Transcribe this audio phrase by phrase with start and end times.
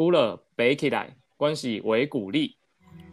[0.00, 2.56] 鼓了背起来，关系为鼓励。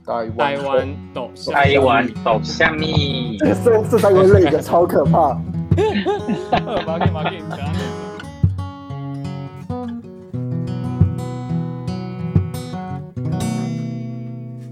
[0.06, 3.38] 台湾抖台湾抖虾米？
[3.40, 5.34] 这这这三个累的超可怕。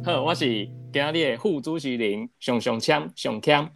[0.05, 3.70] 好，我是今日的副主持人，上上签上签。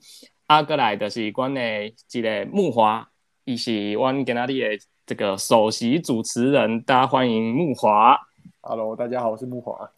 [0.47, 3.05] 啊，过来就是阮的一个木华，
[3.43, 8.17] 伊是阮今日的这个首席主持人，大家欢迎木华。
[8.61, 9.89] Hello，大家好，我是木华。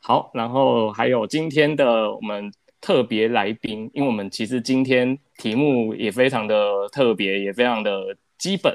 [0.00, 8.72] 好，然后还有今天的我们特别来宾，因为我们其实今天题目也非常的特别，也非常的基本。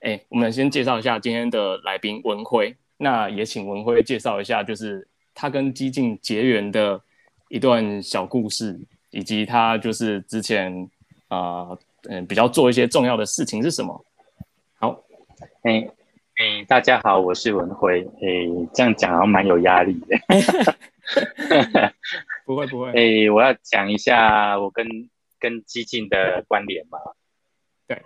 [0.00, 7.00] 哎，我们先介绍一下今天的来宾文辉，那也请文辉介绍一下，就是他跟激进结缘的
[7.48, 8.80] 一段小故事。
[9.10, 10.90] 以及他就是之前
[11.28, 11.68] 啊，
[12.08, 14.04] 嗯，比较做一些重要的事情是什么？
[14.74, 15.00] 好，
[15.62, 15.88] 哎
[16.36, 20.18] 哎，大家好，我是文辉，哎，这样讲好像蛮有压力的。
[22.44, 24.84] 不会不会，哎，我要讲一下我跟
[25.38, 26.98] 跟激进的关联嘛。
[27.86, 28.02] 对，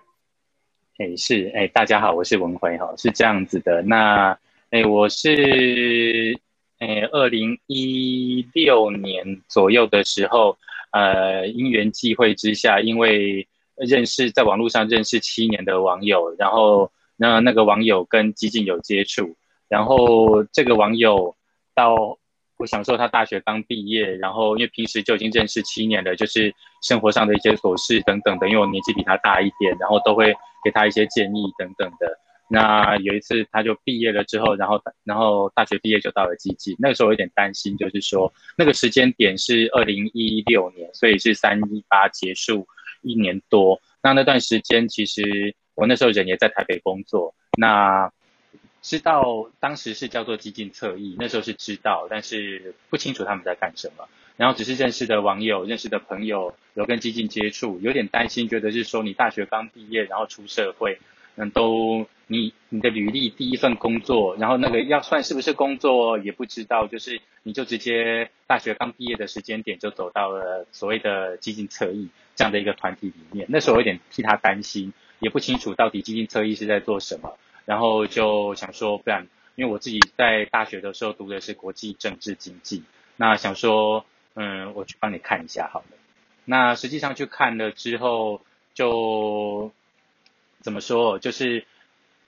[0.99, 3.81] 哎是，哎，大家好，我是文辉哈，是这样子的。
[3.83, 4.39] 那
[4.71, 6.39] 哎，我是
[6.81, 10.59] 哎，二零一六年左右的时候。
[10.91, 19.37] 呃，因缘际会之下，因为认识在网络上认识七年的网友，然后那那个网友跟激进有接触，
[19.69, 21.37] 然后这个网友
[21.75, 21.95] 到
[22.57, 30.33] 我想说他大学刚毕业，然后因为平时就已经认识七年了，就是生活上的一些琐事等等的，因为我年纪比他大一点，然后都会
[30.65, 32.19] 给他一些建议等等的。
[32.51, 36.75] 那有一次，他就毕业了之后，然后然后大学毕业就到了基金。
[36.79, 42.67] 那个时候有点担心，就是说那个时间点是二零一六年，所以是三一八结束
[43.03, 43.79] 一年多。
[44.03, 47.35] 那那段时间，其实我那时候人也在台北工作。
[47.57, 48.11] 那
[48.83, 54.09] 知道当时是叫做激进侧翼，那时候是知道，但是不清楚他们在干什么。
[54.37, 60.99] 然后只是认识的网友、认识的朋友有跟激进接触，有点担心，觉得是说你大学刚毕业，然后出社会。
[61.41, 82.85] 嗯，都你你的履历第一份工作，然后那个要算是不是工作也不知道，就是你就直接大学刚毕业的时间点就走到了所谓的激进侧翼这样的一个团体里面，那时候有点替他担心，也不清楚到底激进侧翼是在做什么，然后就想说，不然因为我自己在大学的时候读的是国际政治经济，
[83.17, 85.97] 那想说，嗯，我去帮你看一下好了，
[86.45, 88.43] 那实际上去看了之后
[88.75, 89.73] 就。
[90.61, 91.21] 怎么说？
[91.21, 91.65] 就是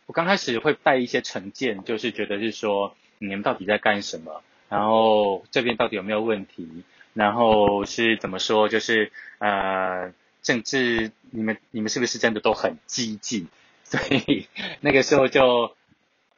[0.06, 8.68] 我刚开始会带一些成见，就是觉得是说你们到底在干什么，然后这边到底有没有问题，然后是怎么说？
[8.68, 10.12] 就是呃，
[10.42, 13.48] 政治你们你们是不是真的都很激进？
[13.84, 14.46] 所以
[14.80, 15.74] 那个时候就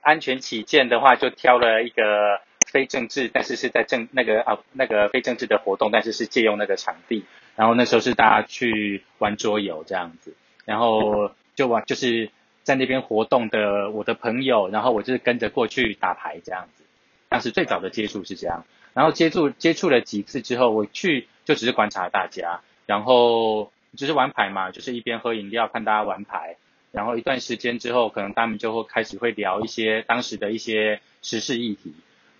[0.00, 2.40] 安全起见的话，就挑了一个
[2.70, 7.24] 非政治，但是是在政那个啊那个非政治的活动，但是是借用那个场地，
[7.56, 10.34] 然后那时候是大家去玩桌游这样子，
[10.64, 11.32] 然后。
[11.54, 12.30] 就玩就是
[12.62, 16.82] 在那边活动的我的朋友，然后我就是跟着过去打牌这样子。
[17.28, 18.64] 当时最早的接触是这样，
[18.94, 26.56] 然后接触接触了几次之后，我去就只是观察大家，然后就是玩牌嘛，就是一边喝饮料看大家玩牌。
[26.90, 31.94] 然后一段时间之后，可能他们就会开始会聊一些当时的一些时事议题。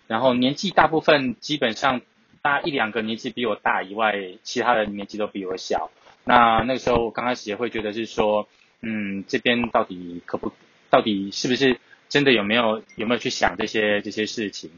[0.07, 2.01] 然后年纪大部分基本上
[2.43, 5.91] 大一两个年纪比我大以外，其他的年纪都比我小。
[6.25, 8.49] 那那个时候我刚开始也会觉得是说。
[8.85, 10.53] 嗯，这边到底可不，
[10.91, 14.73] 到底是不是真的有没有有没有去想这些这些事情？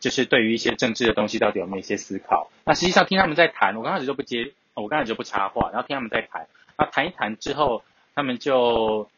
[0.00, 2.50] 就是对于一些政治的东西，到底有没有一些思考？
[2.64, 7.82] 那实际上听他们在谈，我刚开始就不接，我刚才就不插话，然后听他们在谈，那谈一谈之后，
[8.14, 9.08] 他们就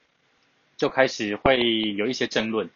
[0.77, 1.59] 就开始会
[1.97, 2.71] 有一些争论。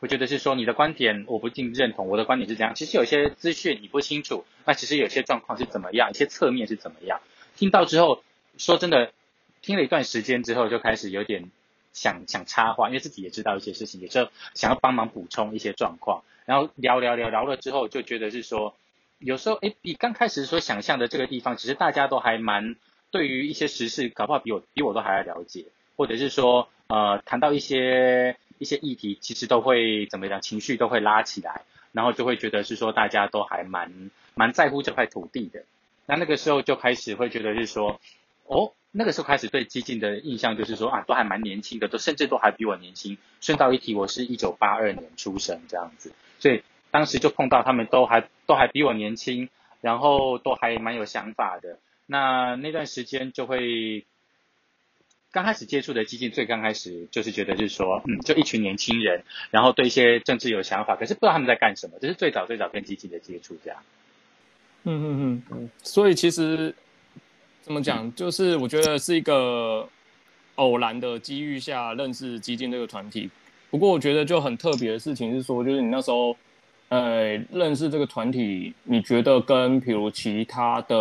[0.00, 2.74] 我觉得是说你的观点我不一定认同，我的观点是这样。
[2.74, 7.20] 其实有些资讯你不清楚，那其实有些状况是怎么样，一些侧面是怎么样？
[7.56, 8.22] 听到之后，
[8.56, 9.12] 说真的。
[9.60, 11.50] 听了一段时间之后，就开始有点
[11.92, 16.22] 想想插话，因为自己也知道一些事情，也就想要帮忙补充一些状况。
[16.44, 18.76] 然后聊聊聊聊了之后，就觉得是说，
[19.18, 22.76] 有时候哎，比刚开始所想象的这个地方，其实大家都还蛮
[23.10, 25.66] 对于一些时事，搞不好比我比我都还要了解，
[25.96, 31.62] 或者是说呃，谈到一些一些议题，其实都会怎么样，情绪都会拉起来，
[31.92, 35.64] 然后就会觉得是说大家都还蛮蛮在乎这块土地的。
[36.06, 38.00] 那那个时候就开始会觉得是说，
[38.44, 38.72] 哦。
[38.90, 43.18] 那个时候开始对激进的印象就是说啊，都还蛮年轻的，都甚至都还比我年轻。
[43.38, 49.48] 顺道一提，我是一九八二年出生这样子，所以当时就碰到他们都还都还比我年轻，
[49.80, 51.78] 然后都还蛮有想法的。
[52.06, 54.06] 那那段时间就会
[55.30, 63.78] 刚开始接触的基金，最刚开始就是觉得是说，嗯，就一群年轻人，然后对一些政治有想法，可是不知道他们在干什么，这是最早最早跟基金的接触这样。
[64.84, 66.74] 嗯嗯嗯嗯，所以其实
[67.60, 69.86] 怎么讲，就是我觉得是一个
[70.54, 73.28] 偶然的机遇下认识基金这个团体。
[73.70, 76.34] 不过我觉得就很特别的事情是说，就是你那时候。
[76.90, 80.96] 呃，认识这个团体，你觉得跟比如其他的，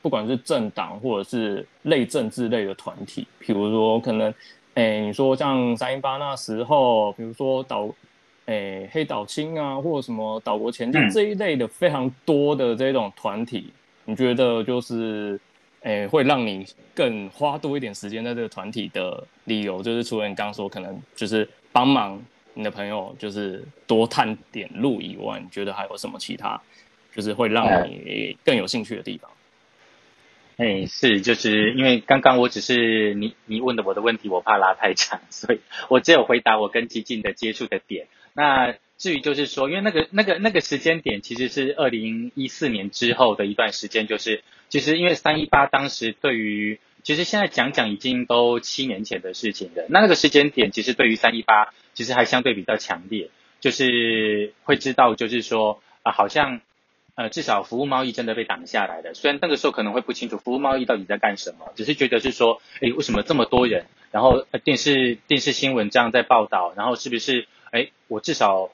[0.00, 4.32] 不管是政党或者是类政治类的团体，比如说可能，
[4.74, 7.88] 哎，你说像三一八那时候，比如说岛，
[8.46, 13.72] 哎，黑岛青啊，或者什么岛国前进这一类的非常多的这种团体，
[14.04, 15.40] 你觉得就是，
[15.82, 16.64] 哎，会让你
[16.94, 22.22] 更花多一点时间在这个团体的理由，就是除了你刚刚说可能就是帮忙。
[22.54, 26.60] 你的朋友就是多探点路以外，你觉得还有什么其他，
[27.14, 29.30] 就是会让你更有兴趣的地方？
[30.56, 38.06] 哎，是，就是因为刚刚我只是你你问的我的问题，我怕拉太长，所以我只有回答我跟激进的接触的点。
[38.34, 46.78] 那至于就是说，因为那个那个那个时间点其实是二零一四年之后的一段时间，就是其实因为三一八当时对于。
[47.04, 49.86] 其实现在讲讲已经都七年前的事情了。
[49.88, 53.30] 那那个时间点，其实对于三一八，其实还相对比较强烈，
[53.60, 56.60] 就是会知道，就是说啊，好像
[57.14, 59.14] 呃，至少服务贸易真的被挡下来了。
[59.14, 63.86] 虽然那个时候可能会不清楚服务贸易到底在干什么，只是觉得是说，哎，为什么这么多人？
[64.10, 67.46] 然后电视电视新闻这样在报道，然后是不是？
[67.70, 68.70] 哎，我至少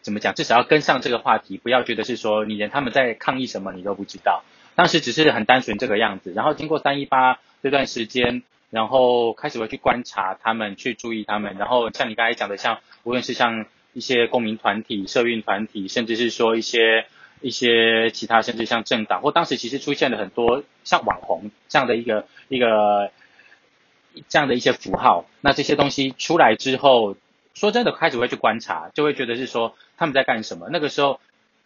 [0.00, 0.32] 怎么讲？
[0.34, 4.44] 至少要跟上这个话题，不要觉得是说你连他们在抗议什么你都不知道。
[4.76, 8.42] 当时只是很单纯这个样子，然后经过三一八这段时间，
[8.72, 17.04] 然后开始会去观察他们，去注意他们，然后像你刚才讲的，像无论是像一些公民团体、社运团体，甚至是说一些
[17.42, 23.10] 一些其他，甚至像政党，或当时其实出现了很多像网红这样的一个一个
[24.30, 27.14] 这样的一些符号，那这些东西出来之后，
[27.52, 30.70] 说真的，开始会去观察，就会觉得是说他们在干什么。
[30.72, 31.20] 那个时候，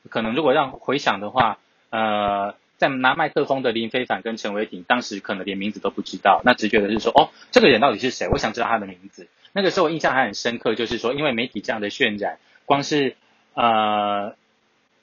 [0.09, 1.59] 可能如果让回想的话，
[1.91, 2.57] 呃。
[2.77, 8.29] 在拿麦克风的林非凡跟陈伟霆，当时可能连名字都不知道，那只觉得是说，哦，这个人到底是谁？
[8.29, 9.29] 我想知道他的名字。
[9.53, 13.17] 那个时候我印象还很深刻，就是说，因为媒体这样的渲染，光是
[13.55, 14.35] 呃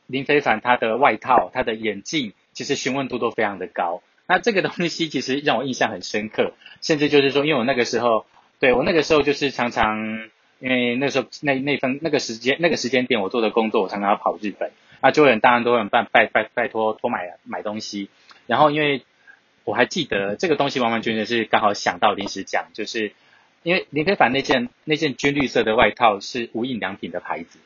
[0.06, 4.04] 林非凡他的外套、他的眼镜，其实询问度都非常的高。
[4.28, 8.26] 那这个东西其实让我印象很深刻，甚至就是说，因为我那个时候，
[8.60, 10.30] 对我那个时候就是常常，
[10.60, 14.72] 因为那时候那那份那个时间那个时间点我做的工作，我常常要跑日本。
[15.04, 18.10] 那就人当然都有人拜拜拜拜托托买买东西，
[18.48, 19.04] 然后因为
[19.66, 23.12] 我还记得这个东西完完全全是刚好想到临时讲，就是
[23.64, 27.60] 因为林非凡那件那件军绿色的外套是无印良品的牌子，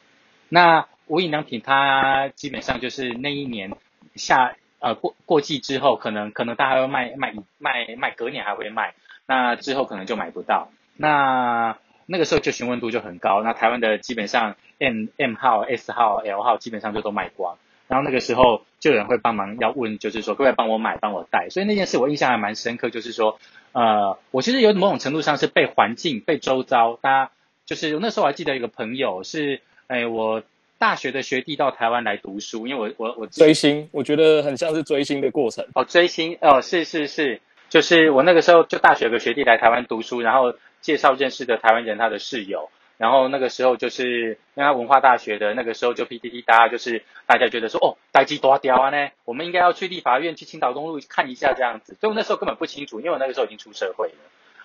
[0.50, 3.72] 那无印良品它基本上就是那一年
[4.16, 8.96] 下呃过过季之后，可能可能大家会卖卖卖卖隔年还会卖，
[9.28, 11.78] 那之后可能就买不到，那。
[12.10, 17.58] 那个时候就询问度就很高，那台湾的基本上 M M 号、S 号、L 号基本上就都卖光，
[17.88, 23.40] 然后那个时候就有人会帮忙要问，就是说各位帮我买、帮我带，所以那件事我印象还蛮深刻，就是说，
[23.72, 27.32] 呃，我其实有某种程度上是被环境、被周遭，大家
[27.66, 30.44] 就是那时候我还记得一个朋友是，哎，我
[30.78, 35.66] 大学的学弟到台湾来读书，因为我我我追星，我觉得很像是追星的过程。
[35.74, 40.54] 哦，追星哦，是是是，就是我那个时候就大学的学弟来台湾读书，然后。
[40.80, 54.16] 介绍认识的台湾人，他的室友，然后那个时候就是因为他文化大学的，那个时候就 PPT，大家就是大家觉得说，哦，代机多屌啊呢，我们应该要去立法院去青岛东路看一下这样子，所以我那时候根本不清楚，因为我那个时候已经出社会了，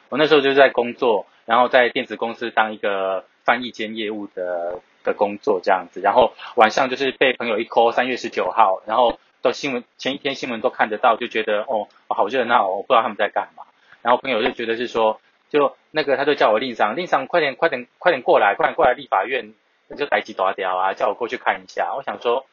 [0.09, 13.65] 我那时候就是在工作，然后在电子公司当一个翻译兼业务的的工作这样子，然后晚上就是被朋友一 call，三月十九号，然后到新闻前一天新闻都看得到，就觉得哦，好热闹，我不知道他们在干嘛，
[14.01, 15.21] 然后朋友就觉得是说。
[15.53, 19.53] 就那个，他就叫我令上，令上快点，快点，快点过来，快点过来立法院，
[19.99, 21.93] 就逮鸡抓掉啊，叫我过去看一下。
[21.95, 22.47] 我想说，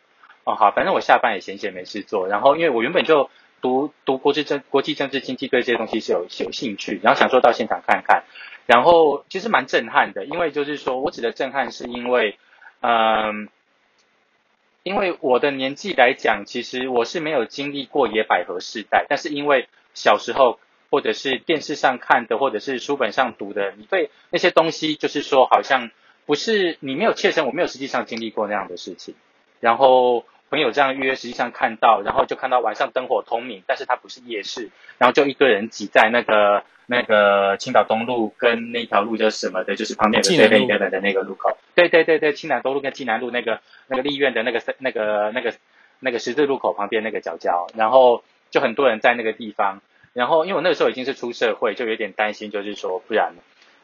[0.43, 3.29] 哦好，反正我下班也闲闲没事做，然后因为我原本就
[3.61, 8.25] 读读国际政国际政治经济，对这些东西是有有兴趣，然后想说到现场看看，
[8.65, 12.37] 然后其实蛮震撼的，因为就是说我指的震撼是因为，
[12.81, 13.47] 嗯，
[14.83, 20.59] 因为我的年纪来讲，其实我是没有经历过野百合世代，但是因为小时候。
[20.91, 25.91] 或者是电视上看的，或者是书本上读的，你对那些东西，就是说，好像
[26.25, 29.13] 不是你没有切身，我没有实际上经历过那样的事情。
[29.59, 41.55] 然后朋友这样约，实际上看到，然后就看到晚上灯火通明，但是它不是夜市，然后就一堆人挤在那个那个青岛东路跟那条路叫什么的，就是旁边的对面的的那个路口。
[41.75, 45.53] 对对对对，青岛东路跟济南路那个那个立院的那个那个那个
[45.99, 49.81] 那个十字路口旁边那个角角，然后就很多人在那个地方。
[50.13, 53.33] 然后因为我那个时候已经是出社会，就有点担心，就是说不然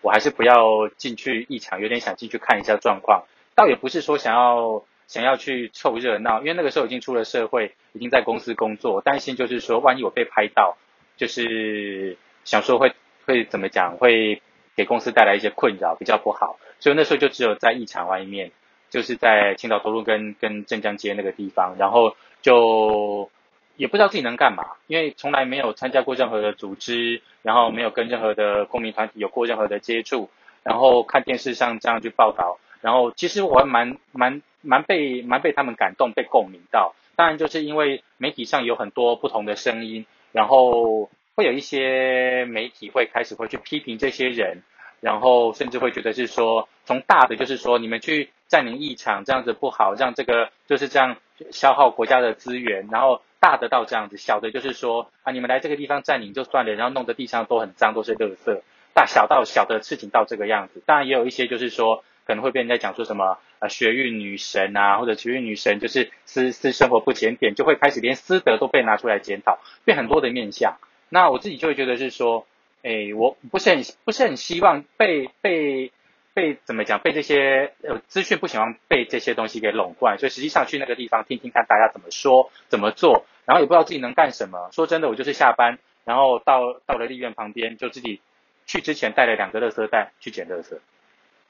[0.02, 3.26] 我还是不要进去一场，有点想进去看一下状况。
[3.56, 10.78] 倒也不是说想要想要去凑热闹，因为那个时候已经出了社会，已经在公司工作，担心就是说万一我被拍到，
[11.16, 12.94] 就是想说会
[13.26, 14.42] 会怎么讲，会
[14.76, 16.60] 给公司带来一些困扰，比较不好。
[16.80, 18.52] 所以那时候就只有在一场外面，
[18.90, 23.30] 就是在青岛头路跟跟镇江街那个地方，然后就
[23.78, 30.30] 也不知道自己能干嘛，因为从来没有参加过任何的组织，然后没有跟任何的公民团体有过任何的接触，
[30.64, 32.58] 然后看电视上这样去报道。
[32.82, 36.94] 然后其实我还蛮蛮蛮被蛮被他们感动，被共鸣到。
[37.16, 44.64] 当然就是因为媒体上有很多不同的声音，然后会有一些媒体会开始会去批评这些人，
[45.02, 51.18] 然后甚至会觉得是说，从大的就是说你们去占领一场这样子不好，让这个就是这样
[51.52, 52.88] 消耗国家的资源。
[52.92, 58.62] 然后大的到这样子，小的就是说啊你们来这个地方占领就算了，然后弄得地上都很脏，都是垃圾。
[58.96, 62.04] 大小到小的事情到这个样子，当然也有一些就是说。
[62.28, 70.80] 可能会被人家讲说什么呃学运女神啊，或者学运女神就是私私生活不检点，就会开始连私德都被拿出来检讨，变很多的面相。
[71.10, 72.48] 那我自己就会觉得是说，
[72.82, 75.92] 哎，我不是很不是很希望被被
[76.34, 84.70] 被怎么讲，被这些呃资讯不喜欢被这些东西给垄断，所以实际上去那个地方听听看大家怎么说怎么做，然后也不知道自己能干什么。
[84.72, 88.20] 说真的，我就是下班，然后到到了立院旁边，就自己
[88.66, 90.78] 去之前带了两个垃圾袋去捡垃圾。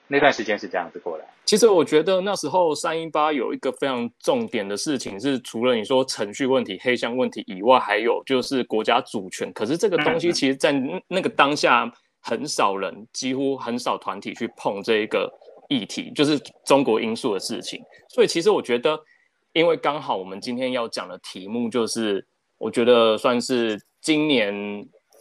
[0.08, 1.26] 那段时间是这样子过来。
[1.46, 9.52] 其实我觉得那时候三一八有一个非常重点的事情，是除了你说程序问题、黑箱问题以外，还有就是国家主权。
[9.54, 10.72] 可是这个东西其实，在
[11.08, 15.28] 那个当下，很少人，几乎很少团体去碰这一个
[15.70, 17.82] 议题，就是中国因素的事情。
[18.10, 19.00] 所以其实我觉得，
[19.56, 22.24] 因为刚好我们今天要讲的题目，就是
[22.60, 24.54] 我觉得算是今年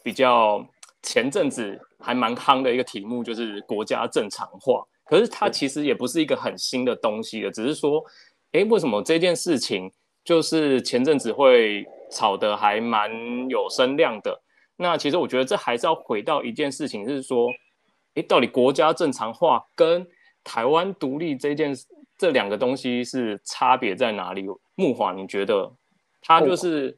[0.03, 0.63] 比较
[1.03, 1.81] 前阵子。
[2.05, 4.85] 还蛮夯的一个题目，就是国家正常化。
[5.07, 8.05] 可是它其实也不是一个很新的东西了，只是说，
[8.53, 9.91] 哎，为什么这件事情
[10.23, 13.11] 就是前阵子会炒得还蛮
[13.49, 14.39] 有声量的？
[14.77, 17.49] 那其实我觉得这还是要回到一件事情，是说，
[18.17, 20.07] 哎，到底国家正常化跟
[20.43, 21.75] 台湾独立这件
[22.19, 24.47] 这两个东西是差别在哪里？
[24.75, 25.73] 木华，你觉得
[26.23, 26.97] 它就是？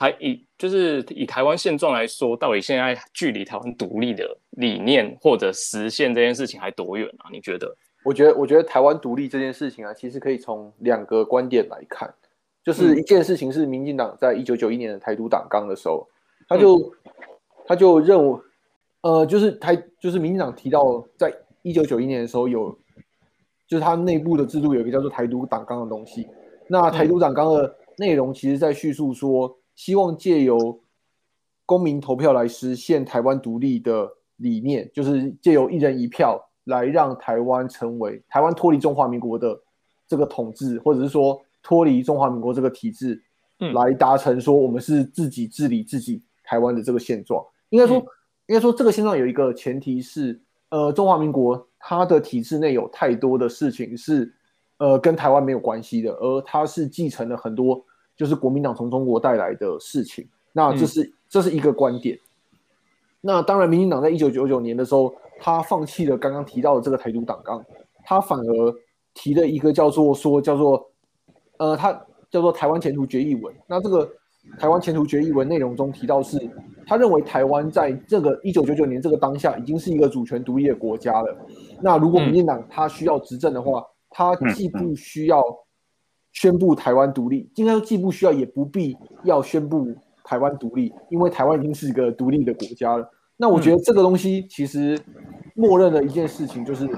[0.00, 7.28] 还以就是以台湾现状来说，到底现在距离台湾独立的理念或者实现这件事情还多远啊？
[7.30, 7.76] 你觉得？
[8.02, 12.10] 我觉得，我觉得台湾独立这件事情啊，其实可以从两个观点来看。
[12.64, 16.08] 就是一件事情是，民进党在一九九一年的台独党纲的时候，
[16.48, 16.94] 他就
[17.66, 18.40] 他就认为，
[19.02, 22.74] 呃，就是台就是民进党提到，在一九九一年的时候有，
[23.70, 26.28] 就是它内部的制度有一个叫做台独党纲的东西。
[26.66, 29.56] 那台独党纲的内容，其实在叙述说。
[29.76, 30.78] 希望借由
[31.64, 39.58] 公民投票来实现台湾独立的理念，就是借由一人一票来让台湾成为台湾脱离中华民国的
[40.06, 43.22] 这个统治，或者是说脱离中华民国这个体制，
[43.72, 47.42] 来达成说我们是自己治理自己台湾的这个现状。
[47.70, 47.96] 应该说，
[48.48, 54.32] 应该说这个现状有一个前提是，呃，中华民国它的体制内有太多的事情是，
[54.76, 57.84] 呃，跟台湾没有关系的，而他是继承了很多。
[58.16, 62.18] 就是国民党从中国带来的事情，那这是这是一个观点。
[63.22, 67.64] 那当然，民进党在一九九九年的时候，他放弃了刚刚提到的这个台独党纲，
[68.04, 68.74] 他反而
[69.14, 70.90] 提了一个叫做说叫做
[71.56, 71.92] 呃，他
[72.30, 73.54] 叫做台湾前途决议文。
[73.66, 74.06] 那这个
[74.58, 76.38] 台湾前途决议文内容中提到是，
[76.86, 81.36] 他认为台湾在这个一九九九年这个当下已经是一个主权独立的国家了。
[81.80, 85.42] 那如果民进党他需要执政的话，他既不需要。
[86.32, 89.92] 宣布台湾独立，应该说既不需要也不必要宣布
[90.22, 93.04] 台湾独立，因为台湾已经是一个独立的国家了。
[93.36, 94.96] 那我觉得这个东西其实
[95.56, 96.88] 默认的一件事情就是，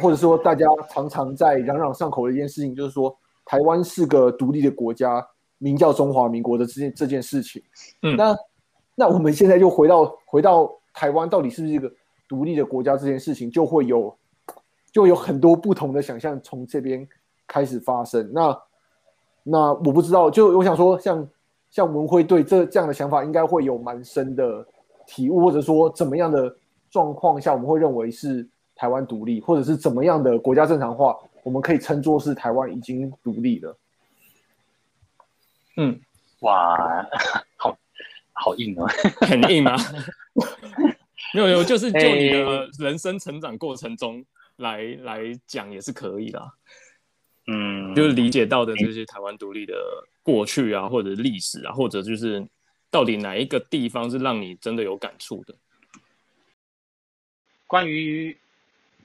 [0.00, 5.22] 或者说大家常常在嚷嚷上口的一件事情就是说，台湾是个独立的国家，
[5.62, 7.62] 名叫中华民国的这件这件事情。
[8.02, 8.36] 嗯，那
[8.94, 11.90] 那我们现在就回到回到台湾到底是不是一个
[12.28, 14.14] 独立的国家这件事情，就会有
[14.92, 17.08] 就有很多不同的想象从这边。
[17.48, 18.62] 开始发生，那
[19.42, 21.28] 那我不知道，就我想说，像
[21.70, 24.66] 像文辉对这这样的想法，应该会有蛮深的
[25.06, 26.56] 体悟，或者说怎么样的
[26.88, 33.76] 状况下，我们会认为是台湾独立，或者是怎么样的国家正常化，我们可以称作是台湾已经独立了。
[35.76, 36.00] 嗯，
[36.40, 36.76] 哇，
[37.56, 37.78] 好
[38.32, 38.86] 好硬哦，
[39.20, 39.76] 很硬吗？
[41.34, 44.24] 没有没有，就是就你的人生成长过程中
[44.56, 46.52] 来来讲也是可以的。
[47.46, 49.74] 嗯，就是理解到的这些台湾独立的
[50.22, 52.46] 过去啊，或者历史啊，或者就是
[52.90, 55.54] 到底哪一个地方是让你真的有感触的？
[57.66, 58.36] 关于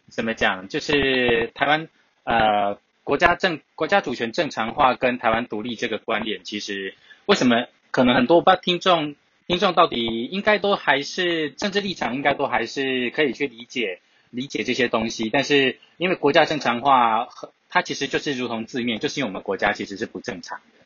[0.09, 1.87] 怎么讲，就是台湾
[2.25, 6.93] 呃国家正国家主权正常化跟台湾独立这个观点，其实
[7.25, 9.15] 为什么可能很多不知道听众
[9.47, 17.29] 听众到底应该都还是政治立场应该都还是可以去理解理解这些东西，但是因为国家正常化，
[17.69, 20.85] 它其实就是如同字面，就是因为我们国家其实是不正常的。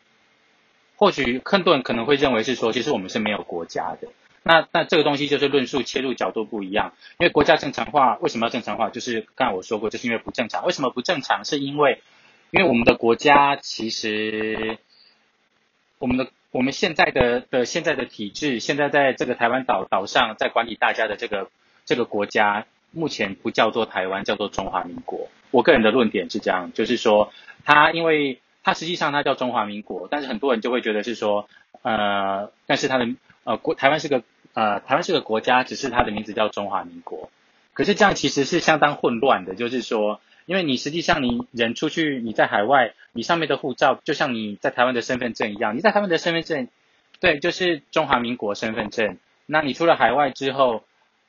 [0.98, 4.10] 或许很多人可能会认为是说，其实我们是没有国家的。
[4.44, 8.90] 那那这个东西就是论述切入角度不一样，因为国家正常化为什么要正常化？
[8.90, 10.66] 就是刚才我说过，就是因为不正常。
[10.66, 11.46] 为什么不正常？
[11.46, 12.02] 是因为
[12.50, 14.80] 因为我们的国家其实
[16.00, 21.52] 我们的我们现在的的现在的体制，现在在这个台湾岛岛上在管理大家的这个
[21.86, 25.30] 这个国家，目前不叫做台湾，叫做中华民国。
[25.52, 27.32] 我个人的论点是这样，就是说
[27.64, 31.48] 它因为它实际上它叫中华民国，但是很多人就会觉得是说
[31.84, 33.08] 呃，但是它的
[33.44, 34.24] 呃国台湾是个。
[34.54, 37.30] 呃，台湾是个国家，只是它的名字叫中华民国。
[37.74, 46.68] 可是这样其实是相当混乱的，就是说，因为你实际上你人出去，你在海外，你上面的护照就像你在台湾的身份证一样，你在台湾的身份证，
[47.22, 49.18] 对，就是中华民国身份证。
[49.46, 50.84] 那你出了海外之后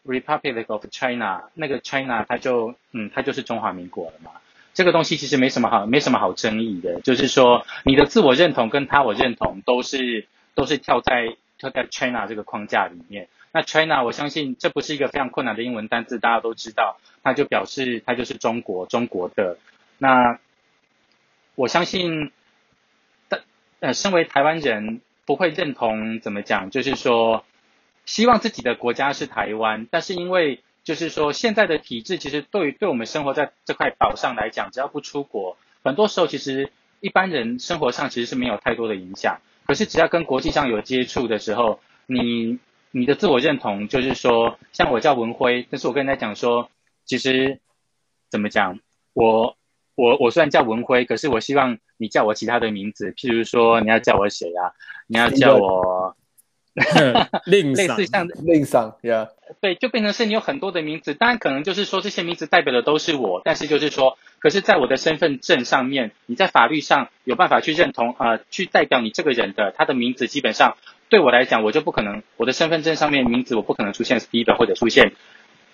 [0.05, 4.33] ，Republic of China，那个 China 它就，嗯，它就是中华民国了嘛。
[4.75, 10.27] 这个东西其实没什么好，没什么好争议的，就是说你的自我认同跟他我认同都是
[10.57, 11.37] 都是跳在。
[11.71, 19.59] 在 China 这个框架里面，那 China 我相信这不是一个非常困难的英文单字，大家都知道，它就表示它就是中国，中国的。
[19.99, 20.39] 那
[21.55, 22.33] 我相信，
[23.29, 23.41] 但
[23.81, 27.45] 呃，身为台湾人不会认同怎么讲，就是说
[28.07, 39.41] 希望自己的国家是台湾，但是因为就是说现在的体制其实对于对我们生活在这块岛上来讲，只要不出国，很多时候其实一般人生活上其实是没有太多的影响。
[39.67, 42.59] 可是只要跟国际上有接触的时候，你
[42.91, 46.71] 你的自我认同就是说，像我叫文辉，但是我跟人家讲说，
[47.05, 47.61] 其实
[48.31, 48.81] 怎么讲，
[49.13, 49.57] 我
[49.95, 54.73] 我我虽然叫文辉，可是我希望你叫我其他的名字，譬如说你要叫我谁啊？
[55.07, 56.17] 你要叫我。
[57.45, 59.29] 令类似像令上，Yeah，
[59.61, 70.77] 对，就变成是你有很多的名字，当然可能就是说这些名字代表的都是我，但是就是说，可是在我的身份证上面，你在法律上有办法去认同呃，去代表你这个人的他的名字，基本上
[71.09, 75.13] 对我来讲，我就不可能，我的身份证上面名字我不可能出现 Steve 或者出现，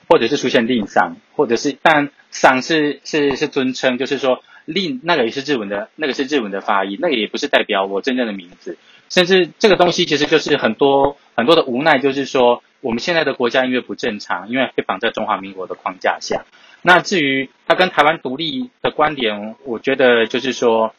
[0.07, 8.77] 或者是出现令上，或者是，但上是是是尊称，就是说令那个也是日文的，那个是日文的发音，那个也不是代表我真正的名字。
[9.09, 16.45] 甚至这个东西其实就是很多很多的无奈，就是说我们现在的国家因为不正常，因为被绑在中华民国的框架下。
[16.83, 20.95] 那至于它跟台湾独立的观点，我觉得就是说，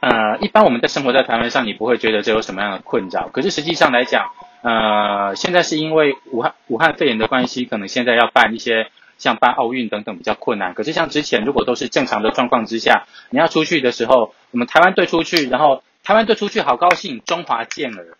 [0.00, 3.28] 呃，一般我们在生活在台湾上，你不会觉得这有什么样的困扰。
[3.28, 4.30] 可是实际上来讲，
[4.62, 10.74] 呃，现在是因为武汉武汉肺炎的关系，可能现在要办一些像办奥运等等比较困难。
[10.74, 15.82] 可是像之前如果都是正常的状况之下，你要出去的时候，我们台湾队出去，然后。
[16.02, 18.16] 台湾队出去好高兴，中华健儿。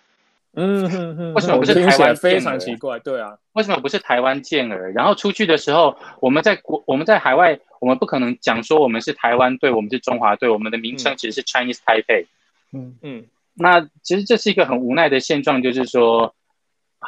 [0.54, 2.16] 嗯哼哼，为什么不是台湾？
[2.16, 4.90] 非常奇怪，对啊，为什么不是台湾健儿？
[4.92, 12.26] 然后出去的时候，我们在国，我们在海外，我们不可能讲说我们是台湾队，我们是中华队，我们的名称其实是 Chinese Taipei。
[12.72, 16.34] 嗯嗯，那其实这是一个很无奈的现状，就是说，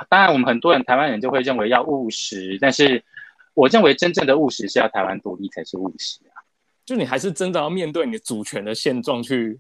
[0.09, 3.03] 当然我们很多人台湾人就会认为要务实，但是
[3.55, 6.39] 我认为真正的务实是要台湾独立才是务实啊。
[6.85, 9.59] 就你还是真的要面对你主权的现状去。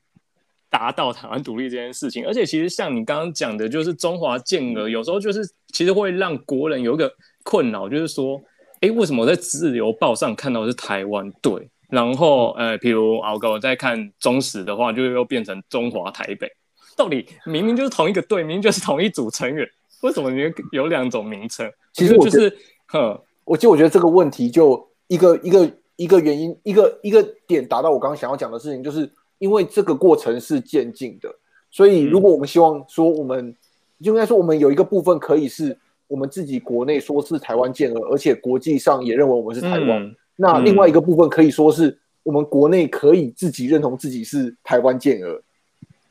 [0.72, 7.12] 达到台湾独立这件事情，而且其实像你刚刚讲的，就是中华健儿，有时候就是其实会让国人有一个
[7.44, 8.40] 困扰，就是说，
[8.80, 16.50] 哎，为什么我在自由报上看到是台湾队，然后呃，譬如敖哥我在看中史的话，就又变成中华台北，
[16.96, 19.68] 到底明明就是同一个队，明明就是同一组成员，
[20.02, 21.70] 为什么你有两种名称？
[21.92, 22.50] 其实就是，
[22.86, 29.12] 哼，我其实我觉得这个问题就一个一个一个原因，一个一个点达到我刚刚想要讲的事情，就是。
[29.42, 31.28] 因为这个过程是渐进的，
[31.68, 33.52] 所以如果我们希望说我们，
[34.00, 35.76] 就应该说我们有一个部分可以是
[36.06, 40.14] 我们自己国内说是台湾健儿，而且国际上也认为我们是台湾。
[40.36, 45.42] 那另外一个部分可以说是我们国内可以自己认同自己是台湾健儿，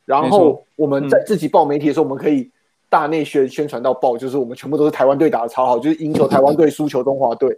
[0.03, 2.51] 然后我们在自己报媒体的时候，我们可以
[2.89, 7.57] 大内宣宣传到报，就是我们全部都是台湾队打的超好，就是赢球台湾队，输球中华队。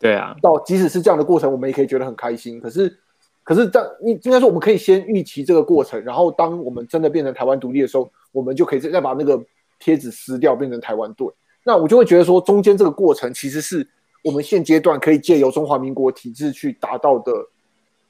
[0.00, 2.58] 对啊，到即使是这样的过程，我们也可以觉得很开心。
[2.58, 2.98] 可是。
[3.44, 9.42] 可是，当你应该说，我们可以先预期这个过程，然后当我们真的变成台湾独立的时候，我们就可以再再把那个
[9.80, 11.26] 贴纸撕掉，变成台湾队。
[11.64, 13.86] 那我就会觉得说，中间这个过程其实是
[14.22, 17.32] 我们现阶段可以借由中华民国体制去达到的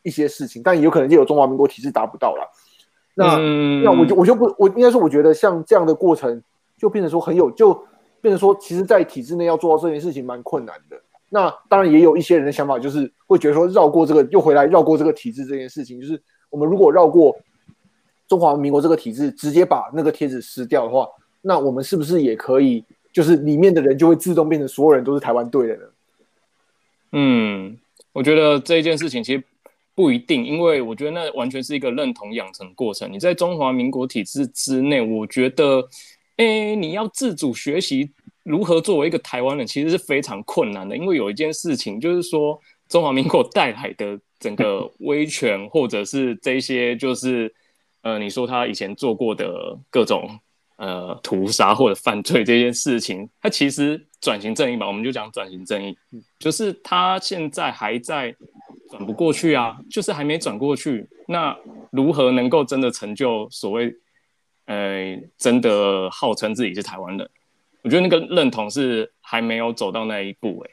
[0.03, 2.51] 一些事情，但也有可能借由中华民国体制达不到了。
[3.15, 3.37] 那
[3.83, 6.43] 那我就我就不我应该说，我觉得像这样的过程，
[6.77, 7.73] 就变成说很有，就
[8.21, 11.01] 变成说，其实，在体制内要做到这件事情蛮困难的。
[11.35, 17.35] 那当然也有一些人的想法，就是会觉得说绕过这个，又回来绕过这个体制这件事情，就是我们如果绕过
[18.29, 21.09] 中华民国这个体制，直接把那个贴纸撕掉的话，
[21.41, 25.83] 那我们是不是也可以，就是里面的人就会自动变成所有人都是台湾队的呢？
[27.13, 27.79] 嗯，
[28.13, 29.43] 我觉得这一件事情其实
[29.95, 33.11] 不一定，因为我觉得那完全是一个认同养成过程。
[33.11, 35.83] 你在中华民国体制之内，我觉得，
[36.37, 38.11] 哎，你要自主学习
[38.43, 40.97] 如何作为一个台湾人，其实是非常困难的。
[40.97, 47.55] 因为有一件事情，就是说中华民国带来的整个威权，或者是这些，就是
[48.03, 50.39] 呃，你说他以前做过的各种。
[50.77, 55.97] 呃，屠杀或者犯罪这件事情，他其实转型正义吧，我们就讲转型正义，
[56.41, 58.35] 就是他现在还在
[58.91, 61.07] 转不过去啊，就是还没转过去。
[61.29, 61.57] 那
[61.93, 63.95] 如何能够真的成就所谓，
[64.65, 67.31] 呃，真的号称自己是台湾人？
[67.83, 70.65] 我觉得那个认同是还没有走到那一步。
[70.65, 70.71] 哎，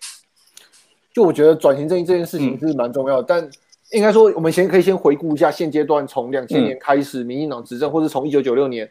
[1.14, 3.50] 就我觉得转型正义这件事情是蛮重要，但
[3.92, 8.90] 应该说，我们先可以先回顾一下现阶段，从两千年开始，民进党执政，或是从一九九六年。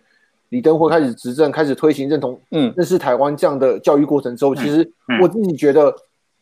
[0.51, 5.95] 李登辉开始执政，开始推行认同、嗯，认识台湾这样的教育过程之后，其实我自己觉得，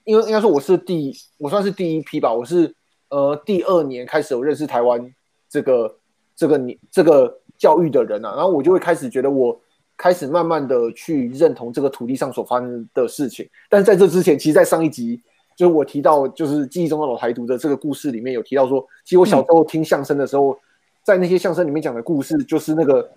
[0.05, 2.73] 因为应该说我是第，我算是第一批吧，我是
[3.09, 5.13] 呃第二年开始有认识台湾
[5.51, 5.97] 这个
[6.37, 9.61] 这个你这个教育的人啊，然后我就会开始觉得，我
[9.97, 13.49] 开始慢慢的去认同这个土地上所发生的事情。
[13.69, 15.21] 但是在这之前，其实，在上一集
[15.57, 20.59] 就是我提到，就是记忆中的老台独的这个故事里面有提到说，其实我小时候听相声的时候，
[21.03, 23.09] 在那些相声里面讲的故事，就是那个。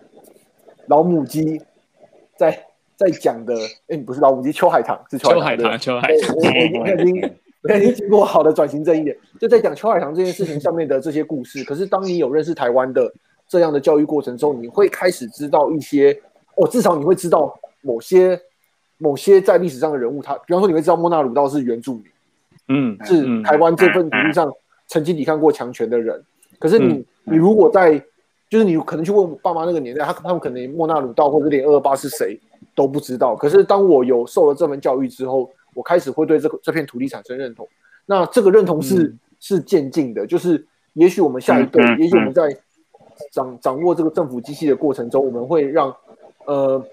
[0.88, 1.62] 老母鸡
[2.36, 2.66] 在
[2.96, 3.54] 在讲的，
[3.90, 6.36] 哎，不是老母鸡，秋海棠是秋海棠，秋海棠。
[6.36, 6.42] 我
[6.82, 11.64] 我已经我已经经过好的转型这一点，就在讲秋海棠这件事情上面的这些故事。
[11.64, 13.14] 可是当你有认识台湾的
[13.48, 16.20] 这样的教育过程中，你会开始知道一些，
[16.60, 18.40] 哦，至少你会知道某些
[18.98, 22.04] 某些在历史上的人物，他，比方说你会知道莫纳鲁道是原住民，
[22.68, 24.52] 嗯，是台湾这份土地上
[24.88, 26.22] 曾经抵抗过强权的人。
[26.60, 27.98] 可是你你如果在
[28.50, 32.38] 就是你可能去问爸妈那个年代，他他们可能莫纳鲁道或者连二二八是谁
[32.76, 33.36] 都不知道。
[33.36, 37.66] 可是当我有受了这门教育之后，我开始会对这个这片土地产生认同。
[38.06, 42.50] 那这个认同是是渐进的，就是也许我们下一辈，也许我们在
[43.32, 45.96] 掌掌握这个政府机器的过程中，我们会让
[46.52, 46.86] 呃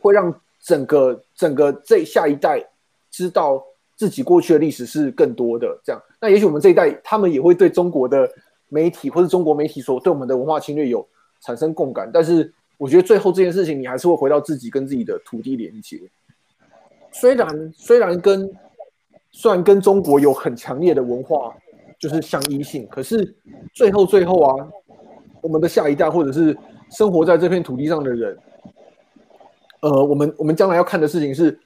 [0.00, 2.62] 会让整个整个这下一代
[3.10, 3.62] 知道
[3.96, 6.02] 自己过去的历史是更多的这样。
[6.20, 8.28] 那也许我们这一代，他们也会对中国的。
[8.74, 11.06] 媒体或者中国媒体所对我们的文化侵略有
[11.42, 16.00] 产生共感，但是我觉得最后这件事情，你还是会回到自己跟自己的土地连接。
[17.10, 18.50] 虽然虽然跟
[19.30, 21.54] 虽然跟中国有很强烈的文化
[21.98, 23.36] 就是相依性，可是
[23.74, 24.66] 最后最后啊，
[25.42, 26.56] 我们的下一代或者是
[26.90, 28.34] 生活在这片土地上的人，
[29.82, 31.56] 呃，我们我们将来要看的事情是，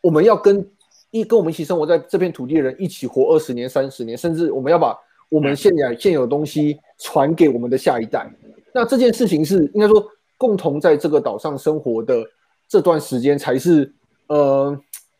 [0.00, 0.64] 我们要跟
[1.10, 4.94] 一跟我们一起生活在这片土地的人一起活二十年、三十年，甚至我们要把。
[5.30, 8.30] 我们现在现有的东西传给我们的下一代，
[8.72, 12.24] 那这件事情是应该说共同在这个岛上生活的
[12.68, 13.90] 这段时间，才是
[14.28, 14.78] 呃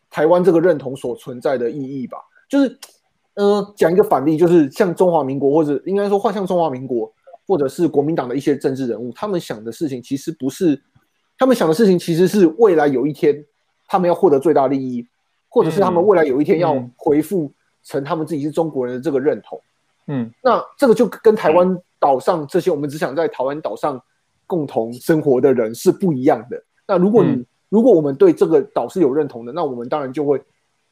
[0.09, 2.17] 台湾这个认同所存在的意义吧。
[2.47, 2.77] 就是
[3.33, 7.11] 呃讲一个反例，就是像中华民国或者应该说画像中华民国
[7.45, 10.81] 或者是国民党的一些政治人物，他们想的事情其实不是，
[11.37, 13.45] 他们想的事情其实是未来有一天
[13.87, 15.05] 他们要获得最大利益，
[15.49, 17.51] 或者是他们未来有一天要回复
[17.83, 19.61] 成他们自己是中国人的这个认同。
[20.07, 24.01] 嗯，那这个就跟台湾岛上这些我们只想在台湾岛上
[24.47, 26.63] 共同生活的人是不一样的。
[26.87, 30.41] 那如果你如果我们对这个岛是有认同的，那我们当然就会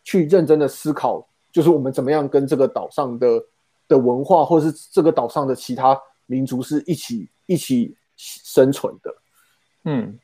[0.03, 3.41] 去认真的思考，就是我们怎么样跟这个岛上的
[3.87, 9.09] 的文化，或是这个岛上的其他民族是一起一起生存的。
[9.85, 10.19] 嗯嗯，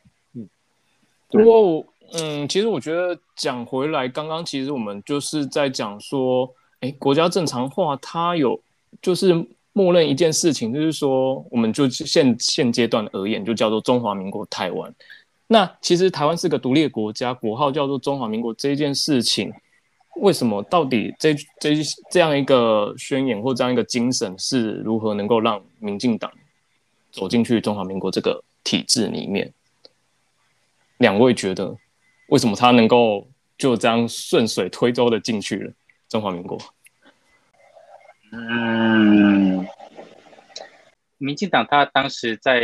[1.30, 8.60] 不过嗯，其实我觉得讲回来，刚刚其实我们就是在讲说，哎，国家正常化它有。
[9.00, 14.92] 就是默认一件事情，就是说，我们就现现阶段而言，就叫做中华民国台湾。
[15.46, 18.52] 那其实台湾是个独立的国家，国号叫做中华民国。
[18.52, 19.50] 这件事情，
[20.16, 20.60] 为什么？
[20.64, 21.70] 到底这这
[22.10, 26.30] 这样一个宣言或这样一个精神，是如何能够让民进党
[27.12, 29.50] 走进去中华民国这个体制里面？
[31.00, 31.74] 两位觉得，
[32.28, 35.72] 为什么他能够就这样顺水推舟的进去了
[36.10, 36.58] 中华民国？
[38.32, 39.66] 嗯，
[41.16, 42.60] 民进党他当时在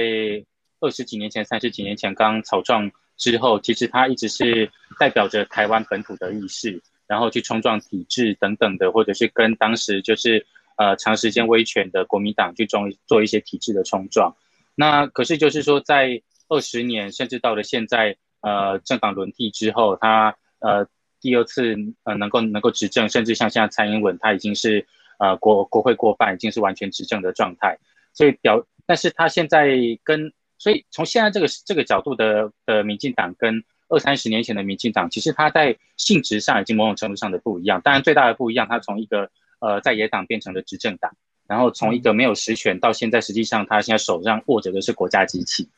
[0.81, 4.71] 二十几年前、三十几年前刚草创之后，其实他一直是
[5.01, 10.47] 代表着台湾本土的意识，然后去冲撞体制等等的，或者是跟当时就是
[10.77, 12.69] 呃长时间威权的国民党去
[13.07, 14.37] 做一些体制的冲撞。
[14.75, 20.87] 那可是就是说，在二十年甚至到了现在，呃政党轮替之后，他呃
[21.21, 24.87] 第二次呃能够能够执政，甚至像现在蔡英文，他已经是
[25.19, 27.79] 呃国国会过半，已经是完全执政的状态。
[28.13, 37.81] 所以表，但是他现在跟所以从现在这个这个角度的的民进党跟二三十年前的民进党，其实他在性质上已经某种程度上的不一样。
[37.83, 41.15] 当然最大的不一样，他从一个呃在野党变成了执政党。
[41.49, 45.69] 然后从一个没有实权到现在，实际上他现在手上握着的是国家机器。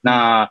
[0.00, 0.50] 那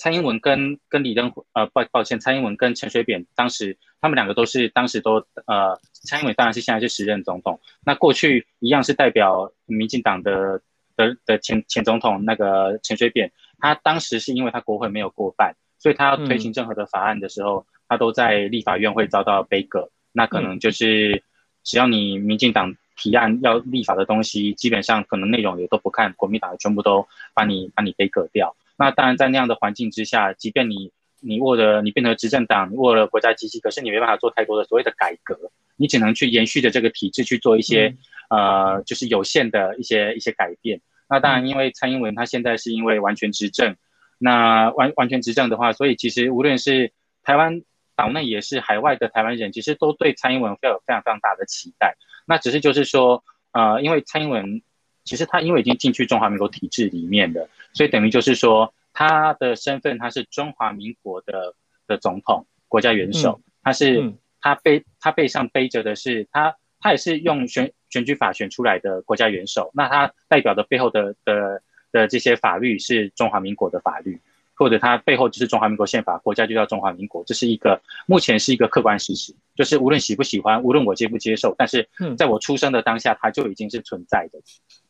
[0.00, 7.60] 蔡英文跟跟李登呃抱抱歉，蔡英文跟陈水扁当时他们两个都是当时都呃蔡英文当然是现在是时任总统。
[7.84, 10.62] 那过去一样是代表民进党的
[10.96, 19.90] 的的前前总统那个陈水扁，他当时是因为他国会没有过半，所以他要推行任何的法案的时候，他都在立法院会遭到杯葛。
[20.12, 21.22] 那可能就是
[21.62, 22.74] 只要你民进党。
[23.02, 28.54] 提案要立法的东西，基本上可能内容也都不看，国民党全部都把你把你给割掉。
[28.80, 30.90] 那当然，在那样的环境之下，即便你
[31.20, 37.94] 你握了你变成执政党，你握了国家机器，可是你没办法做太多的所谓的改革，你只能去延续着这个体制去做一些
[38.30, 40.80] 呃，就是有限的一些一些改变。
[41.10, 43.76] 那当然，因为蔡英文他现在是因为完全执政，
[44.16, 46.90] 那完完全执政的话，所以其实无论是
[47.22, 47.60] 台湾
[47.94, 51.98] 岛内也是海外的台湾人，其实都对蔡英文非常非常非常大的期待。
[52.24, 54.62] 那只是就是说，呃，因为蔡英文
[55.04, 61.54] 其实他因为已经进去中华民国体制里面的，所以等于就是说他的身份他是中华民国的
[61.86, 74.20] 的总统、国家元首，他是他背他背上背着的是他他也是用选选举法选出来的国家元首，那他代表的背后的的的这些法律是中华民国的法律。
[74.60, 84.38] 或者它背后就是中华民国宪法，国家就叫中华民国，这是一个目前是一个客观事实，就是无论喜不喜欢，无论我接不接受，但是在我出生的当下，它就已经是存在的。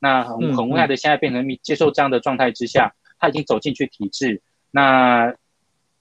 [0.01, 4.43] 那很很无奈的，现在变成接受这样的状态之下，他已经走进去体制。
[4.73, 5.37] 那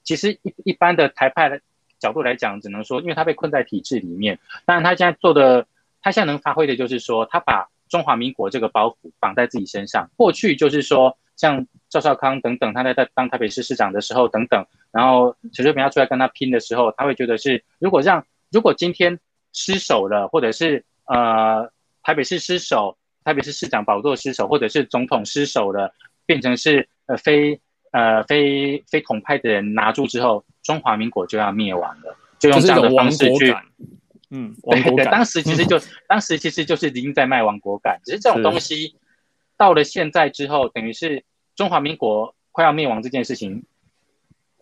[0.04, 1.62] 其实一一般的台派的
[2.00, 4.40] 角度来讲，只能说，因为他被困在体制里面。
[4.66, 5.68] 当然，他现在做的，
[6.02, 10.10] 他现在能发挥的就是说，他把中华民国这个包袱绑在自己身上。
[10.18, 11.16] 过去就是说。
[11.40, 19.18] 像赵少康等等，他在在当台北市市长的时候等等，然后陈水扁要出来跟他拼的时候，他会觉得是如果让如果今天
[19.54, 21.72] 失守了，或者是呃
[22.04, 27.58] 台北市失守，台北市市长宝座失守，或者是总统失守了，变成是呃非
[27.92, 33.56] 呃非非统派的人拿住之后，中华民国就要灭亡了，就用这样的方式去，
[34.30, 35.10] 嗯，亡国感。
[35.10, 38.98] 当时其实就当时其实就是已经在卖亡国感，只是这种东西
[39.56, 41.24] 到了现在之后，等于是。
[41.60, 43.66] 中华民国快要灭亡这件事情，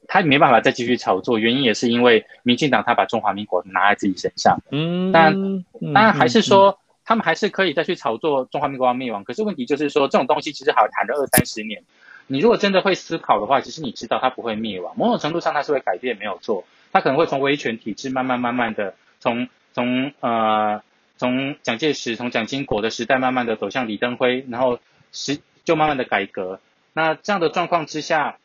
[0.08, 4.60] 他没办法再继续炒作，原因也是因为民进党他把中华民国拿在自己身上。
[4.72, 9.24] 嗯，当然，当然还是说他们还是可以再去炒作中华民国要灭亡。
[9.24, 11.84] 可是问题就是说，这种东西其实好谈了二三十年，
[12.26, 14.98] 你如果真的会思考的话，其实你知道它不会灭亡。
[14.98, 16.64] 某种程度上，它是会改变，没有错。
[16.92, 20.82] 它可能会从威权体制慢慢慢慢的从从呃
[21.16, 24.80] 从蒋介石从蒋经国的时代慢慢的走向李登辉，然后
[25.12, 26.60] 时就慢慢的改革。
[26.98, 28.40] 那这样的状况之下，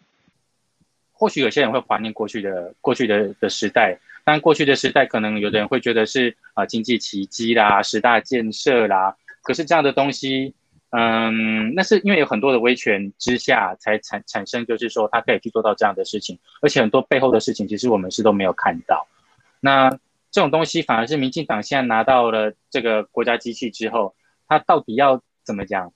[1.11, 9.17] 或许有些人会怀念过去的过去的的时代，但过去的时代可能有的人会觉得是啊经济奇迹啦、十大建设啦。
[9.41, 10.53] 可是这样的东西，
[10.91, 19.09] 嗯，那是因为有很多的威权之下才产产生，就是说他可以去做到这样的事情，而且很多背后的事情其实我们是都没有看到。
[19.61, 19.89] 那
[20.31, 24.15] 这种东西反而是民进党现在拿到了这个国家机器之后，
[24.47, 25.95] 他到底要怎么讲？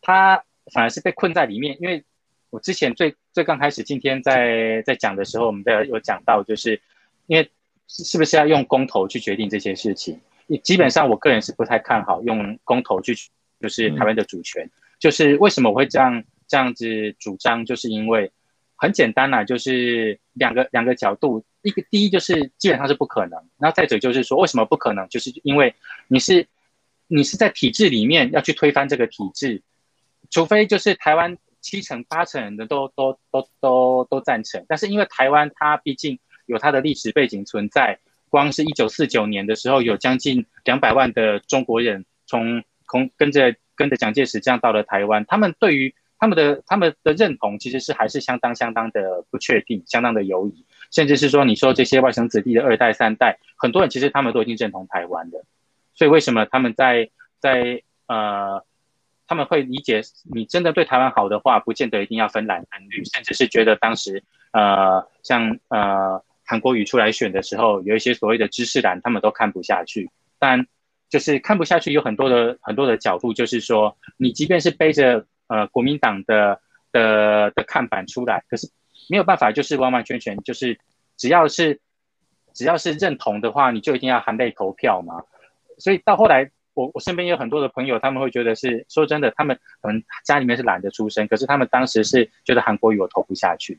[0.00, 0.42] 他。
[0.70, 2.04] 反而是被困在里面，因为
[2.50, 6.80] 我之前最最刚开始今天在在讲的时候，我们在有讲到，就是
[7.26, 7.50] 因为
[7.88, 10.20] 是不是要用公投去决定这些事情？
[10.62, 13.14] 基本上我个人是不太看好用公投去，
[13.58, 14.70] 就是台湾的主权。
[14.98, 17.64] 就是为什么我会这样这样子主张？
[17.64, 18.30] 就是因为
[18.76, 25.08] 很简单呐，就是两个两个角度，一个第一就是基本上是不可能，然后再者就是说为什么不可能？
[25.08, 25.74] 就是因为
[26.06, 26.46] 你是
[27.08, 29.62] 你是在体制里面要去推翻这个体制。
[30.32, 55.44] 除非就是台湾七成八成人都都都都都赞成，但是因为台湾它毕竟有它的历史背景存在，光是一九四九年的时候，有将近两百万的中国人从从跟着跟着蒋介石这样到了台湾，他们对于他们的他们的认同其实是还是相当相当的不确定，相当的犹疑，甚至是说你说这些外省子弟的二代三代，很多人其实他们都已经认同台湾的，
[55.94, 58.64] 所以为什么他们在在呃。
[59.32, 70.10] 他们会理解你真的对台湾好的话，不见得一定要分蓝分绿，甚至是觉得当时，呃，像呃韩国瑜出来选的时候，有一些所谓的知识蓝，他们都看不下去。
[70.38, 70.66] 但
[71.08, 76.60] 就是看不下去，有很多的很多的角度，就是说，你即便是背着呃国民党的
[76.92, 78.70] 的的看板出来，可是
[79.08, 80.78] 没有办法就是完完全全就是
[81.16, 81.80] 只要是
[82.52, 85.22] 只要是认同的话，你就一定要含泪投票嘛。
[85.78, 93.78] 所以到后来，我我身边有很多的朋友，他们会觉得是说真的，他们可能家里面是懒得出声，可是他们当时是觉得韩国语我投不下去。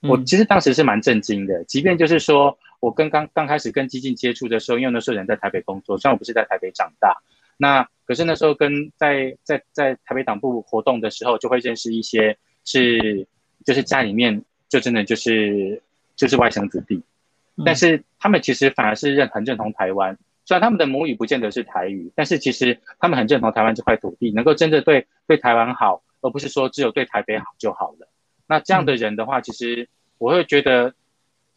[0.00, 7.16] 我其实当时是蛮震惊的，即便就是说我跟刚刚开始跟激进接触的时候，因为那时候人在台北工作，虽然我不是在台北长大，
[7.56, 13.26] 那可是那时候跟在在在台北党部活动的时候，就会认识一些是
[13.64, 15.82] 就是家里面就真的就是
[16.14, 17.02] 就是外省子弟，
[17.64, 20.16] 但是他们其实反而是认很认同台湾，
[20.48, 28.08] 虽然他们的母语不见得是台语，但是其实他们很认同台湾这块土地，能够真的对对台湾好，而不是说只有对台北好就好了。
[28.46, 30.94] 那这样的人的话，其实我会觉得，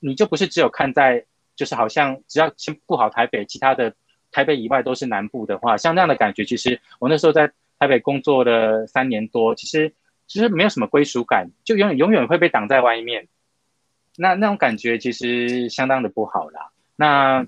[0.01, 1.23] 你就不是只有看在，
[1.55, 3.93] 就是好像只要先顾好台北，其他的
[4.29, 7.49] 台北以外都是南部的话，像那样的感觉，其实我那时候在
[7.79, 9.93] 台北工作了三年多，其实
[10.27, 13.29] 其实没有什么归属感，就永远永远会被挡在外面。
[14.17, 16.71] 那那种感觉其实相当的不好啦。
[16.97, 17.47] 那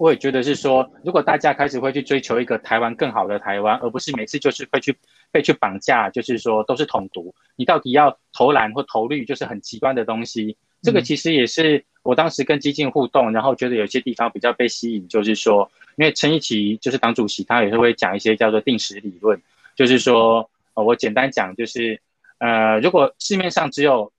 [0.00, 4.96] 我也觉得是说，如果大家开始会去追求一个台湾更好的台湾，而不是每次就是会去。
[5.32, 10.56] 被去绑架，就是说都是统独，你到底要投蓝或投绿，就是很极端的东西。
[10.82, 19.40] 这个其实也是我当时跟基金互动，然后觉得有些地方比较被吸引，就是说，因为陈一奇就是党主席，他也是会讲一些叫做定时理论，
[19.76, 22.00] 就是说，呃，我简单讲，就是
[22.38, 24.12] 呃，如果市面上只有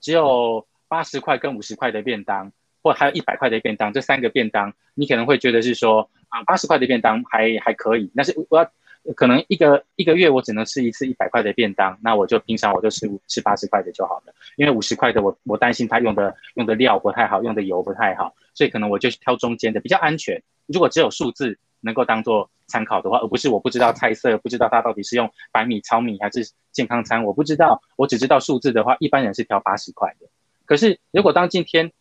[0.00, 2.50] 只有八十块跟五十块的便当，
[2.84, 8.70] 或还有一百块的便当，这三个便当，你可能会觉得是说啊，八十块的便当还还可以，但是我要。
[9.16, 14.32] 可能一个一个月我只能吃一次一百块的便当，那我就平常我就吃吃八十块的就好了。
[14.56, 20.42] 因为五十块的我我担心它用的用的料不太好，用的油不太好，所以可能我就挑中间的比较安全。
[20.64, 30.26] 如果只有数字能够当做参考的话，而不是我不知道菜色，不知道它到底是用白米、糙米还是健康餐，我不知道，我只知道数字的话，一般人是挑八十块的。
[30.64, 31.92] 可是如果当今天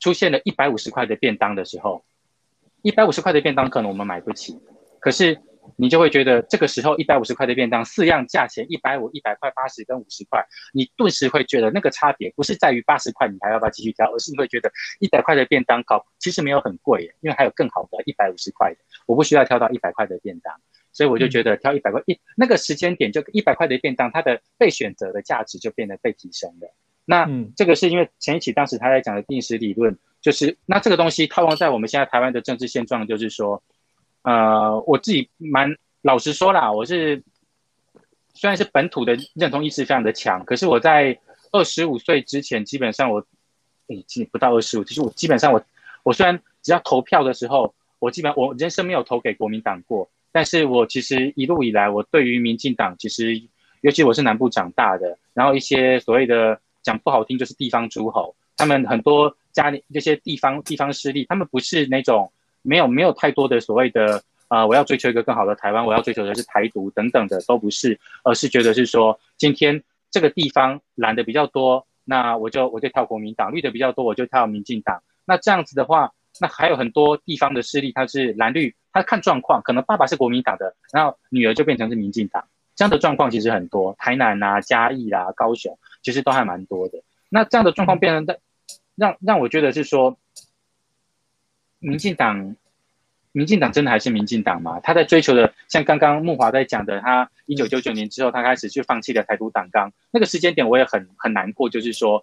[0.00, 2.04] 出现了一百五十块的便当的时候，
[2.82, 4.58] 一百五十块的便当可能我们买不起，
[4.98, 5.40] 可是。
[5.76, 20.52] 你就会觉得这个时候一百五十块的便当，四样价钱一百五、一百块、八十跟五十块，你顿时会觉得那个差别不是在于八十块你还要不要继续挑，而是你会觉得一百块的便当搞其实没有很贵，因为还有更好的一百五十块的，我不需要挑到一百块的便当，
[20.92, 26.74] 所以我就觉得挑一百块一那个时间点就一百块的便当，它的被选择的价值就变得被提升了。
[27.10, 33.62] 那这个是因为前一起当时他在讲的定时理论，就是那这个东西套用在我们现在台湾的政治现状，就是说。
[34.22, 37.22] 呃，我自己蛮老实说啦，我是
[38.34, 41.18] 虽然是本土的认同意识非常的强，可是我在
[41.52, 43.24] 二十五岁之前，基本上我，
[43.86, 45.64] 已经不到二十五，其实我基本上我，
[46.02, 53.40] 我虽然只要投票的时候，我基本我人生没有投给国民党过，但是我其实一路以来，我对于民进党，其实
[53.80, 62.32] 尤其我是南部长大的，然后一些所谓的讲不好听就是地方诸侯，他们很多家里这些地方地方势力，他们不是那种。
[62.62, 75.02] 没有没有太多的所谓的啊，我要追求一个更好的台湾，我要追求的是台独等等的都不是，而是觉得是说今天这个地方蓝的比较多，那我就我就跳国民党；绿的比较多，我就跳民进党。
[75.24, 82.44] 那这样子的话，那还有很多地方的势力，他是蓝绿，他看状况，可能爸爸是国民党的，然后女儿就变成是民进党，
[82.76, 87.02] 这样的状况其实很多，台南啊、嘉义啦、高雄，其实都还蛮多的。
[87.28, 88.40] 那这样的状况变成的，
[88.94, 90.18] 让让我觉得是说。
[91.82, 92.56] 民进党，
[93.32, 94.78] 民进党真的还是民进党吗？
[94.80, 99.90] 他在追求的，像刚刚木华在讲的，他一九九九年之后，他开始去放弃了台独党纲。
[100.10, 101.70] 那个时间点，我也很很难过。
[101.70, 102.22] 就是说，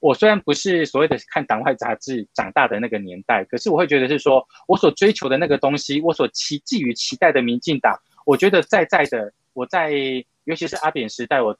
[0.00, 9.90] 我虽然不是所谓的看党外杂志长大的那个年代，可是我会觉得是说，我所追求的那个东西，我所期寄予期待的民进党，我觉得在在的，我在
[10.44, 11.56] 尤其是阿扁时代，我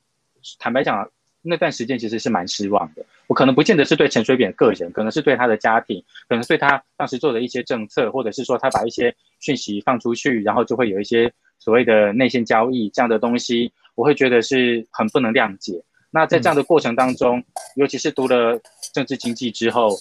[0.58, 1.10] 坦白讲。
[1.42, 15.82] 那段时间其实是蛮失望的，我可能不见得是对陈水扁个人，可能是对他的家庭，可能对他当时做的一些政策，或者是说他把一些讯息放出去，然后就会有一些所谓的内线交易这样的东西，我会觉得是很不能谅解。
[16.10, 17.42] 那在这样的过程当中，
[17.76, 18.60] 尤其是读了
[18.92, 19.96] 政治经济之后，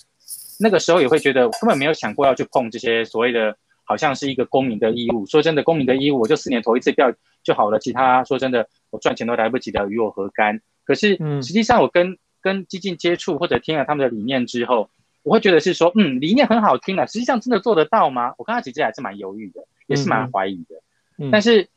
[0.60, 3.56] 那个时候也会觉得根本没有想过要去碰这些所谓的，
[3.86, 5.26] 好像是一个公民的义务。
[5.26, 10.60] 说真的，公民的义务，我就四年投一次票就好了，其他说真的，我赚钱都来不及的，与我何干？
[10.90, 14.90] 可是，实际上我跟跟激进接触或者听了他们的理念之后，
[15.22, 18.34] 我会觉得是说，嗯，理念很好听啊，实际上真的做得到吗？
[18.40, 21.30] 我刚开始其实还是蛮犹豫的，也是蛮怀疑的。
[21.32, 21.68] 但是，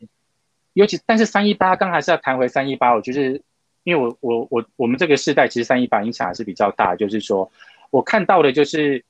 [0.73, 2.95] 尤其但是三一八，刚还是要谈回三一八。
[2.95, 3.43] 我就是，
[3.85, 7.53] 因为我我我我们这个世代其实三一八影响还是比较大，就是说
[7.91, 9.05] 我看到的就是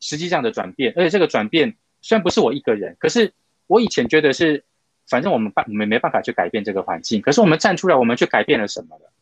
[0.00, 3.34] 实际上的转变，而且这个转变虽然不是我一个人，可是
[3.66, 4.64] 我以前觉得是。
[5.10, 7.20] 反正我们办，我们没办法去改变这个环境。
[7.20, 9.12] 可是我们站出来，我们去改变了什么了？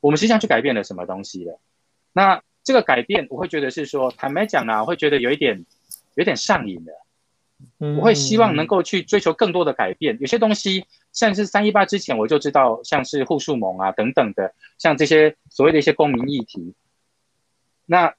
[0.00, 1.60] 我们实际上去改变了什么东西了？
[2.12, 5.64] 那这个改变，我会觉得是说，坦白讲呢，我会觉得有一点
[6.14, 6.92] 有点上瘾的。
[7.78, 10.18] 我会希望能够去追求更多的改变。
[10.20, 16.74] 有些东西，像是三一八之前我就知道，像是互助盟啊等等的，像这些所谓的一些公民议题。
[17.86, 18.14] 那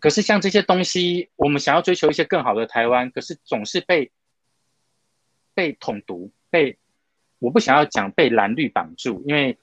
[0.00, 4.10] 可是像这些东西，我们想要追求一些更好的台湾，可是总是被
[5.54, 6.76] 被统独，被
[7.38, 9.56] 我不想要讲被蓝绿绑住，因为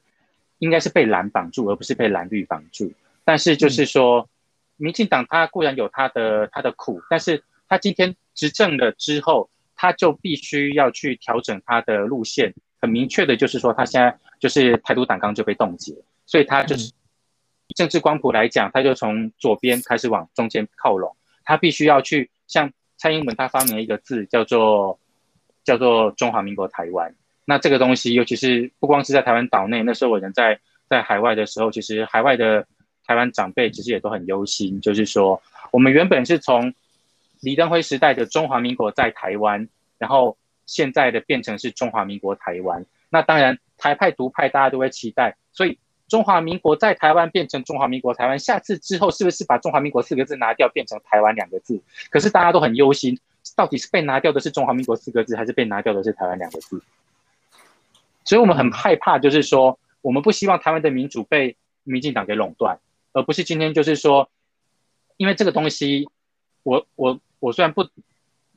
[0.59, 2.91] 应该是被蓝绑住，而不是被蓝绿绑住。
[3.23, 4.29] 但是就是说，
[4.77, 12.53] 民进党他固然有他的他的苦，但是他今天执政了之后，他就必须要去调整他的路线。
[12.79, 16.91] 很明确的就是说，他现在就是台独党纲就被冻结，所以他就是
[17.75, 21.15] 政治光谱来讲，他就从左边开始往中间靠拢。
[21.43, 24.99] 他必须要去像蔡英文，他发明了一个字叫做
[25.63, 27.13] 叫做中华民国台湾。
[27.45, 30.59] 那这个东西，尤其是不光是在台湾岛内，那时候我人在
[30.89, 32.65] 在海外的时候，其实海外的。
[33.03, 35.41] 台湾长辈其实也都很忧心，就是说，
[35.71, 36.73] 我们原本是从
[37.41, 42.85] 李登辉时代的中华民国在台湾，然后现在的变成是中华民国台湾。
[43.09, 51.81] 那当然，台派独派大家都会期待，所以中华民国在台湾变成中华民国台湾，下次之后是不是把中华民国四个字拿掉，变成台湾两个字？
[52.11, 53.19] 可是大家都很忧心，
[53.55, 56.81] 到底是被拿掉的是中华民国四个字，还是被拿掉的是台湾两个字？
[58.23, 62.79] 所以我们很害怕，就是说，我们不希望台湾的民主被民进党给垄断。
[63.13, 64.29] 而不是今天就是说，
[65.17, 66.07] 因为这个东西，
[66.63, 67.89] 我我我虽然不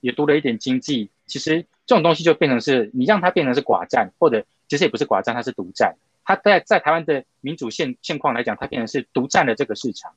[0.00, 5.96] 也读了一点经济，其实这种东西就变成是你让它变成是寡占，或者其实也不是寡占，它是独占。
[6.24, 10.14] 它在在台湾的民主现现况来讲，它变成是独占了这个市场。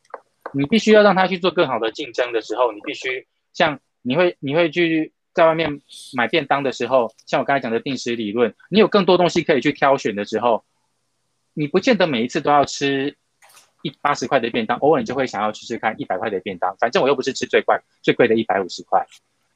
[0.54, 5.82] 你必须要让它去做更好的竞争的时候，你必须像你会你会去在外面
[6.14, 10.64] 买便当的时候，像我刚才讲的定时理论，你有更多东西可以去挑选的时候，
[11.54, 13.18] 你不见得每一次都要吃。
[13.84, 19.06] 一八十块的便当，偶尔你就会想要吃吃看一百块的便当，反正我又不是吃最贵最贵的一百五十块，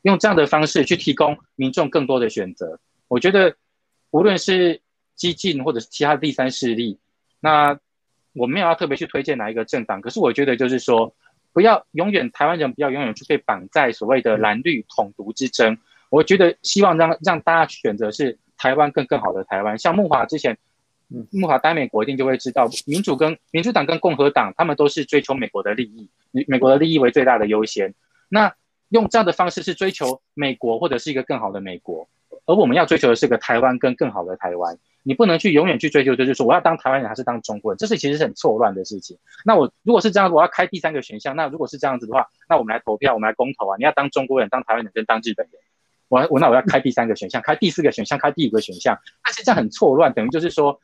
[0.03, 2.79] 用这样的方式去提供民众更多的选择。
[3.07, 3.55] 我觉得
[4.11, 4.79] 无论是
[5.15, 6.99] 激进或者是其他第三势力，
[7.39, 7.77] 那
[8.33, 11.13] 我没有要特别去推荐哪一个政党，可是我觉得就是说，
[11.53, 15.77] 不要永远台湾人不要永远去被绑在所谓的蓝绿统独之争。
[16.09, 20.57] 我觉得希望让让大家选择是台湾更更好的台湾，像木华之前。
[21.29, 27.93] 木华待美国一定就会知道，民主跟民主党跟共和党，他们都是追求美国的利益，美美国的利益为最大的优先。
[28.29, 28.55] 那
[28.87, 32.07] 用这样的方式是追求美国或者是一个更好的美国，
[32.45, 34.79] 而我们要追求的是个台湾跟更好的台湾。
[35.03, 39.17] 你不能去永远去追求，就是说我要当台湾人还是当中国人，这是其实是很错乱的事情。
[39.45, 41.35] 那我如果是这样，我要开第三个选项。
[41.35, 43.75] 那如果是这样子的话，那我们来投票，我们来公投啊！
[43.77, 45.61] 你要当中国人、当台湾人跟当日本人，
[46.07, 50.79] 我我那我要开第三个选项，开第四个选项，开第五个选项，但是这样很错乱，等于就是说。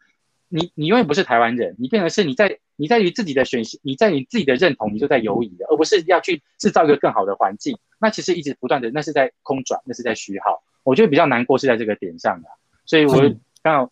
[0.50, 7.78] 你你永远不是台湾人，你变成是你在你在于自己的选你在你自己的认同，你就在犹疑了，而不是要去制造一个更好的环境。
[8.00, 10.64] 那其实一直不断的，那是在空转，那是在虚耗。
[10.84, 12.48] 我觉得比较难过是在这个点上的，
[12.86, 13.30] 所以我
[13.68, 13.92] 刚好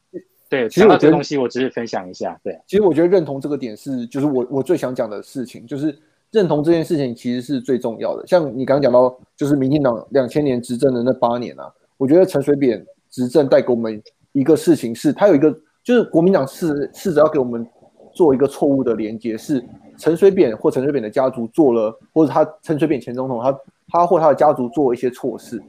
[0.49, 2.39] 对，其实我这东西我只是分享一下。
[2.43, 5.97] 对，其实我觉得认同这个点是，就是我我最想讲的事情，就是
[6.31, 8.25] 认同这件事情其实是最重要的。
[8.25, 14.01] 像你刚刚讲到，就是民进党两千年执政的那八年啊，我觉得陈水扁执政带给我们
[14.31, 15.53] 一个事情是，他有一个。
[15.83, 17.63] 就是国民党试试着要给我们
[18.11, 19.63] 做一个错误的连接，是
[19.99, 23.59] 陈水扁或陈水扁的家族做了，或者他陈水扁前总统他
[23.89, 25.61] 他或他的家族做一些错事，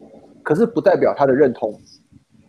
[0.42, 1.78] 可是不代表他的认同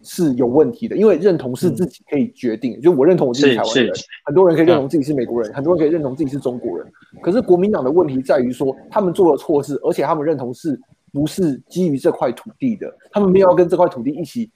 [0.07, 2.79] 是有问题的，因为认同是自己可以决定。
[2.81, 3.93] 就我认同我自己是台湾人，
[4.25, 6.87] 很多人可以认同自己是美国人，很多人可以认同自己是中国人。
[7.21, 10.79] 可是国民党的问题在于说，他们做了错事，而且他们认同是
[11.11, 14.49] 不是基于这块土地的，他们没有要跟这块土地一起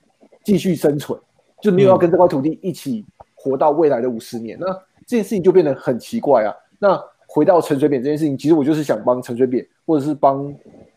[0.43, 1.19] 继续生存。
[1.61, 4.65] 就没有要跟这块土地一起活到未来的五十年，那
[5.05, 6.51] 这件事情就变得很奇怪啊。
[6.79, 10.51] 那回到陈水扁这件事情，其实我就是想帮陈水扁，或者是帮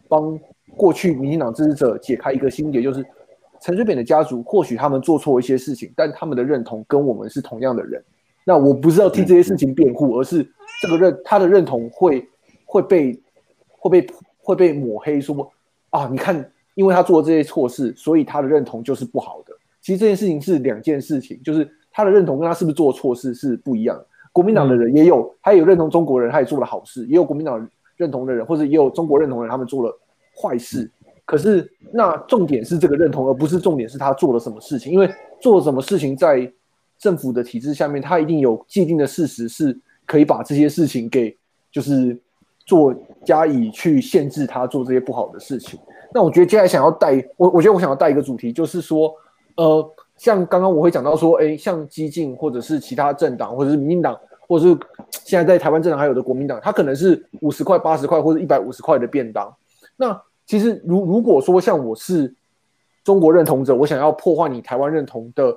[0.09, 0.41] 帮
[0.75, 3.05] 过去民进党支持者解开一个心结，就是
[3.65, 8.05] 陈水扁的家族或许他们做错一些事情，但他们的认同跟我们是同样的人。
[8.45, 10.47] 那我不是要替这些事情辩护，而是
[10.83, 12.29] 这个认他的认同会
[12.67, 13.19] 会被
[13.79, 14.07] 会被
[14.37, 15.51] 会被抹黑，说
[15.89, 19.55] 啊，你看，因为他做了这些错事，所以他的认同就是不好的。
[19.81, 24.07] 其实这件事情是两件事情，就是他的认同跟他是不是做错事是不一样的。
[24.31, 29.99] 国民党的人也有，他也有认同中国人，他也做了好事；也有国民党认同的人，或者也有中国认同的人，他们做了
[30.37, 30.91] 坏事。
[31.25, 34.93] 可是那重点是这个认同，而不是重点是他做了什么事情。
[34.93, 35.09] 因为
[35.41, 36.51] 做了什么事情，在
[36.99, 41.37] 政府的体制下面，他一定有既定的事实，是可以把这些事情给
[41.71, 42.19] 就是
[42.67, 42.95] 做
[43.25, 45.79] 加以去限制他做这些不好的事情。
[46.13, 49.13] 那我觉得接下来想要带我，我觉得我想要带一个主题，就是说。
[49.57, 54.19] 呃，像刚刚我会讲到说，哎，像激进或者是其他政党或者是民进党
[54.49, 54.77] 或者是
[55.11, 59.55] 现在在台湾政党还有的国民党，他可能是五十块、八十块或者一百五十块的便当。
[59.97, 62.35] 那其实如如果说像我是
[63.03, 65.57] 中国认同者，我想要破坏你台湾认同的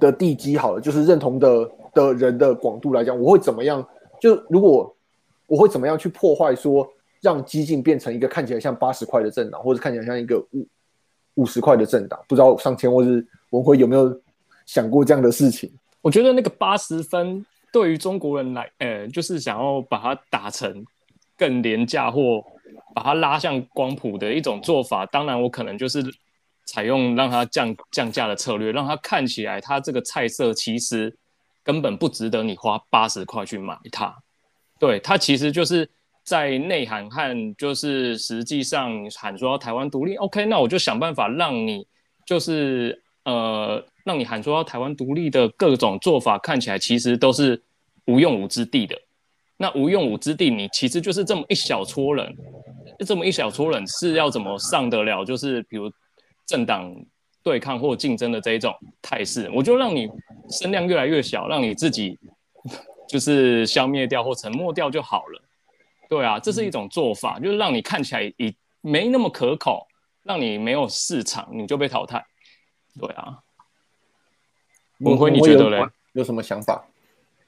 [0.00, 3.86] 的地基，好了，就是认同的的人的广度来讲，我会怎么样？
[4.20, 4.94] 就如果
[5.46, 6.88] 我会怎么样去破坏说，
[7.20, 10.66] 让激进变成一个看起来像八十块的政党，或者看起来像一个五
[11.34, 12.18] 五十块的政党？
[12.28, 14.20] 不知道上千或是文辉有没有
[14.66, 15.70] 想过这样的事情？
[16.02, 20.84] 我觉得那个八十分对于中国人来，呃，就是想要把它打成
[21.36, 22.42] 更廉价或
[22.94, 25.06] 把它拉向光谱的一种做法。
[25.06, 26.04] 当然，我可能就是
[26.66, 31.16] 采用让它降降价的策略，让它看起来它这个菜色其实
[31.62, 34.14] 根本不值得你花八十块去买它。
[34.78, 35.88] 对，它其实就是
[36.24, 40.16] 在内涵和就是实际上喊说台湾独立。
[40.16, 41.86] OK，那我就想办法让你
[42.26, 43.84] 就是呃。
[44.02, 47.62] 让你喊说要台湾独立的各种做法看起来其实都是
[48.06, 48.98] 无用武之地的。
[49.62, 52.34] 那无用武之地，你其实就是这么一小撮人，
[53.04, 55.22] 这么一小撮人是要怎么上得了？
[55.22, 55.92] 就是比如
[56.46, 56.90] 政党
[57.42, 60.08] 对抗或竞争的这一种态势，我就让你
[60.48, 62.18] 声量越来越小，让你自己
[63.06, 65.42] 就是消灭掉或沉默掉就好了。
[66.08, 69.86] 对啊，这是一种做法，就是让你看起来已没那么可口，
[70.22, 72.24] 让你没有市场，你就被淘汰。
[72.98, 73.40] 对啊。
[75.00, 75.86] 文辉，你觉得嘞？
[76.14, 76.82] 有什么想法？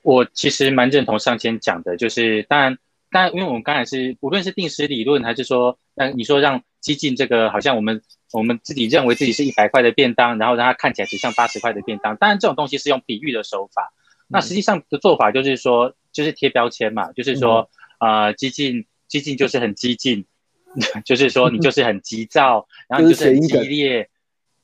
[0.03, 2.77] 我其实蛮认同上千讲的，就是当然，
[3.11, 12.17] 当然，因为我们刚才是无论是定时理论，还是说，嗯，你说让激进这个，好像我们我们自己认为自己是一百块的便当，然后让它看起来只像八十块的便当。
[12.17, 13.93] 当然，这种东西是用比喻的手法。
[14.29, 20.25] 那实际上的做法就是说，就是贴标签嘛，就是说，啊，激进，激进就是很激进，
[21.05, 24.09] 就是说你就是很急躁，然后就是很激烈，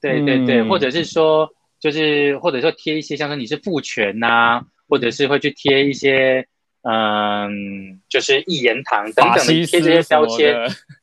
[0.00, 1.48] 对对对，或者是说。
[1.80, 6.46] 就是或者说贴一些像说你是父权呐，或者是会去贴一些
[6.82, 10.54] 嗯，就是一言堂等等的贴这些标签，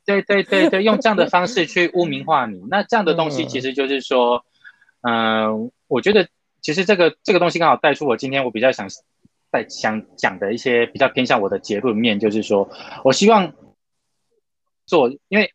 [0.05, 2.61] 对对对对，用这样的方式去污名化你。
[2.71, 4.43] 那这样的东西其实就是说，
[5.01, 6.27] 嗯，我觉得
[6.61, 8.87] 其实这个这个东西刚好带出我今天我比较想
[9.51, 12.69] 带想讲的一些比较偏向我的结论面，就是说
[13.03, 13.53] 我希望
[14.85, 15.51] 做，因为。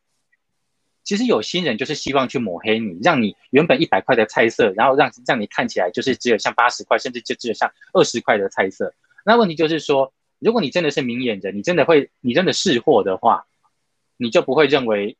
[1.10, 8.94] 其实有心人就是希望去抹黑你，让你原本一百块的菜色，然后让让你看起来就是只有像八十块，甚至就只有像二十块的菜色。
[9.24, 13.44] 那问题就是说，如果你真的是明眼人，你真的会，你真的识货的话，
[14.18, 15.16] 你就不会认为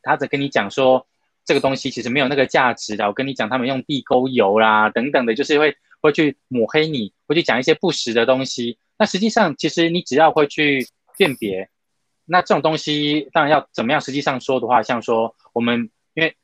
[0.00, 1.06] 他在跟你讲说
[1.44, 3.06] 这个东西其实没有那个价值的。
[3.06, 8.78] 我跟你讲，他们用地沟油啦等等的，就是会会去抹黑你，会去讲一些不实的东西。
[8.98, 11.68] 那实际上，其实你只要会去辨别。
[12.30, 14.00] 那这种东西当然要怎么样？
[14.02, 16.36] 实际上说的话，像说我们，因为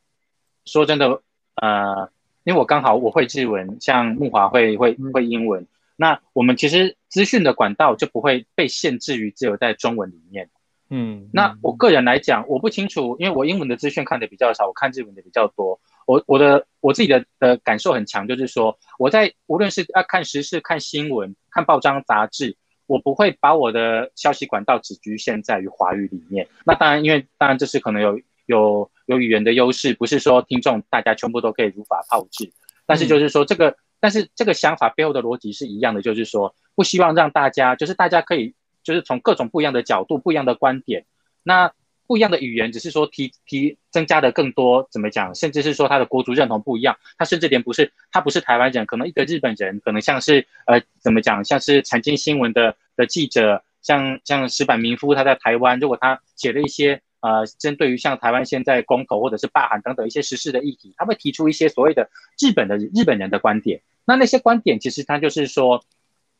[0.65, 1.21] 说真的，
[1.57, 2.11] 呃，
[2.45, 5.67] 因为我刚好我会日文，像木华会会会英文，
[5.97, 10.49] 那我们其实资讯的管道就不会被限制于只有在中文里面。
[10.89, 15.79] 嗯，那我个人来讲，我不清楚，因为我英文的资讯看的比较少，我看日文的比较多。
[16.07, 22.57] 我我的我自己的的感受很强，就是说我在无论是要看时事、看新闻、看报章杂志。
[22.87, 26.47] 我不会把我的消息管道只局限在于华语里面。
[26.65, 32.53] 那当然，因为当然这是可能有有有语言的优势，不是说听众大家全部都可以如法炮制。
[32.87, 41.05] 但是就是说这个，但是这个想法背后的逻辑是一样的，就是说不希望让大家，就是大家可以就是从各种不一样的角度、不一样的观点，
[41.43, 41.73] 那。
[42.07, 45.35] 不一样的语言，只是说提提增加的更多，怎么讲？
[45.35, 51.43] 甚至是说他的国族认同不一样，他甚至连不是他不是台湾人，可能一个日本人，可能像是呃怎么讲？
[51.43, 63.81] 像是财经新闻的的记者，像像石板民夫他在台湾，如果他写了一些呃针对于像台湾现在公投或者是罢韩等等一些时事的议题，他会提出一些所谓的日本的日本人的观点。
[64.05, 65.83] 那那些观点其实他就是说，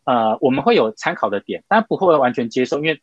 [0.05, 3.01] 呃我们会有参考的点，但不会完全接受，因为。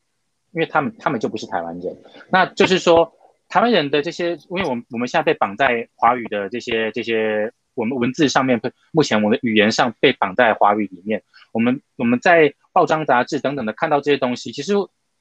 [0.54, 1.98] 因为他们他们就不是台湾人，
[2.30, 3.14] 那就是说
[3.48, 8.60] 台湾人的这些，因为我们我们现在被绑在华语的这些这些我们文字上面，
[8.92, 14.74] 目前我们的语言上被绑在华语里面，我们我们在报章杂志等等的看到这些东西，其实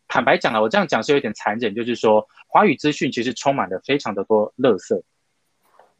[0.09, 5.03] 坦白讲啊，我这样讲是有点残忍，就是说华语资讯其实充满了非常的多垃圾，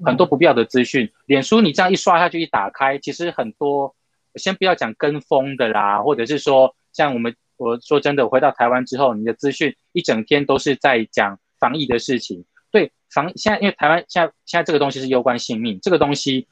[0.05, 3.95] 很多不必要的资讯，脸书你这样一刷下去一打开，其实很多
[4.35, 7.35] 先不要讲跟风的啦，或者是说像我们。
[7.61, 12.43] 我说真的，我回到台湾之后，你的资讯一整天都是在讲防疫的事情。
[12.71, 16.49] 对，防现在因为台湾现在现在这个东西是攸关性命，这个东西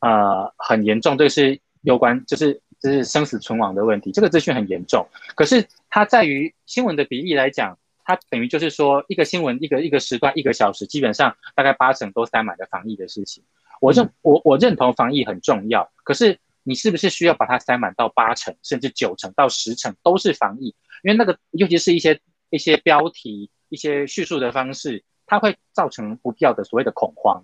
[0.00, 4.12] 呃很严重，这个是攸关就是就是生死存亡的问题。
[4.12, 13.42] 这个资讯很严重，可是它在于新闻的比例来讲，它等于就是说一个新闻一个一个时段一个小时，基本上大概八成都塞满了防疫的事情。
[13.80, 20.74] 我认我我认同防疫很重要，可是你是不是需要把它塞满到八成，甚至九成到十成都是防疫？
[21.02, 27.42] 因为那个尤其是一些一些标题、一些叙述的方式，它会造成不必要的所谓的恐慌。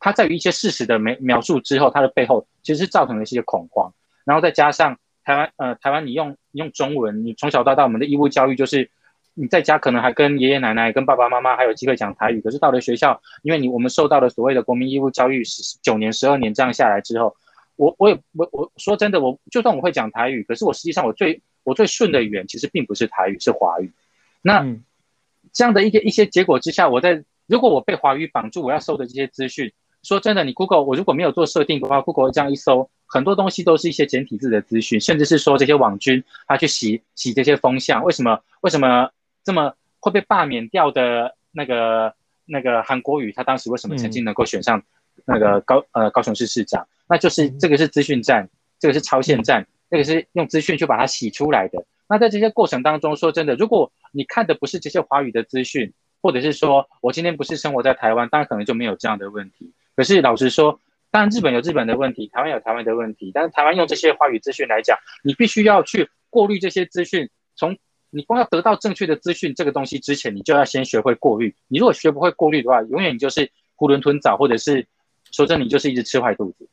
[0.00, 3.94] 它在于一些事实的描描述之后，它的背后其实是造成了一些恐慌。
[4.24, 8.90] 然后再加上台湾呃台湾，你用你用中文，你从小到大我们的义务教育就是
[9.34, 17.36] 你在家可能还跟爷爷奶奶、跟爸爸妈妈还有机会讲台语，可是到了学校，因为你我们受到了所谓的国民义务教育十九年、十二年这样下来之后。
[17.76, 23.92] 我我也我我说真的，我就算我会讲台语，可是我实际上我最我最顺的语言其实并不是台语，是华语。
[24.42, 24.66] 那
[25.52, 29.72] 这样的一个一些结果之下，我在如果我被华语绑住，我要搜的这些资讯，
[30.02, 39.10] 说真的，你 Google 我如果没有做设定的话，Google 这样一搜，很多东西都是一些简体字的资讯，甚至是说这些网军他去洗洗这些风向，为什么为什么
[39.44, 42.14] 这么会被罢免掉的那个
[42.44, 44.82] 那个韩国语，他当时为什么曾经能够选上
[45.24, 46.86] 那个高呃高雄市市长？
[47.08, 48.48] 那就是这个是资讯站，
[48.78, 51.84] 这个是超限站，这个是用资讯去把它洗出来的。
[52.08, 55.92] 那在这些过程当中，说真的，如果你看的不是这些华语的资讯，
[56.22, 59.72] 或者是说我今天不是生活在台湾，当然可能就没有这样的问题。
[59.94, 60.80] 可是老实说，
[61.10, 63.30] 当然日本有日本的问题，台湾有台湾的问题。
[63.32, 67.28] 但是台湾用这些华语资讯来讲，你必须要去过滤这些资讯。
[67.56, 67.76] 从
[68.10, 71.54] 你光要得到正确的资讯这个东西之前，你就要先学会过滤。
[71.68, 74.86] 你如果学不会过滤的话，永远你就是囫囵吞枣，或者是
[75.32, 76.68] 说真，你就是一直吃坏肚子。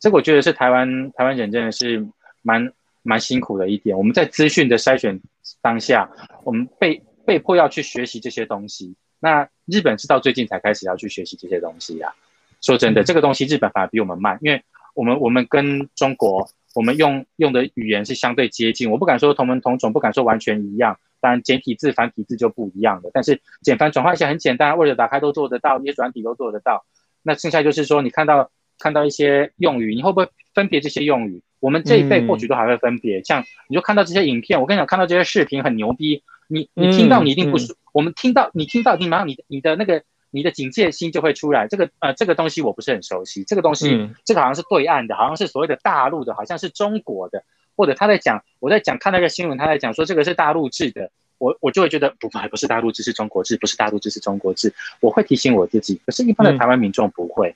[0.00, 2.04] 这个我觉得是台湾台湾人真的是
[2.40, 2.72] 蛮
[3.02, 3.96] 蛮辛苦的一点。
[3.96, 5.20] 我们在资讯的筛选
[5.60, 6.10] 当下，
[6.42, 8.94] 我们被被迫要去学习这些东西。
[9.20, 12.14] 那日本是到最近才开始要去学习这些东西呀。
[12.62, 14.62] 说真的，这个东西日本反而比我们慢，因为
[14.94, 18.90] 我们我们跟中国，我们用用的语言是相对接近。
[18.90, 20.98] 我不敢说同门同种，不敢说完全一样。
[21.20, 26.86] 当然简体字繁体字就不一样的，但是简繁转换一下很简单，Word 打开都做得到，那些软体都做得到。
[27.22, 28.50] 那剩下就是说，你看到。
[28.80, 31.42] 看到一些用语，你会不会分别这些用语？
[31.60, 33.22] 我们这一辈或许都还会分别。
[33.22, 36.22] 像你就看到这些影片，我跟你讲，看到这些视频很牛逼。
[36.52, 40.02] 你你听到你一定不舒，我们听到你听到你马上你你的那个
[40.32, 41.68] 你的警戒心就会出来。
[41.68, 47.44] 这个呃这个东西我不是很熟悉，这个东西这个好像是对岸的，好像是所谓的大陆的，好像是中国的，
[47.76, 56.00] 或者他在讲我在讲看那个新闻，他在讲说这个是大陆制的，我我就会觉得不不是大陆制是中国制，不是大陆制是中国制，我会提醒我自己。
[56.04, 57.54] 可是，一般的台湾民众不会。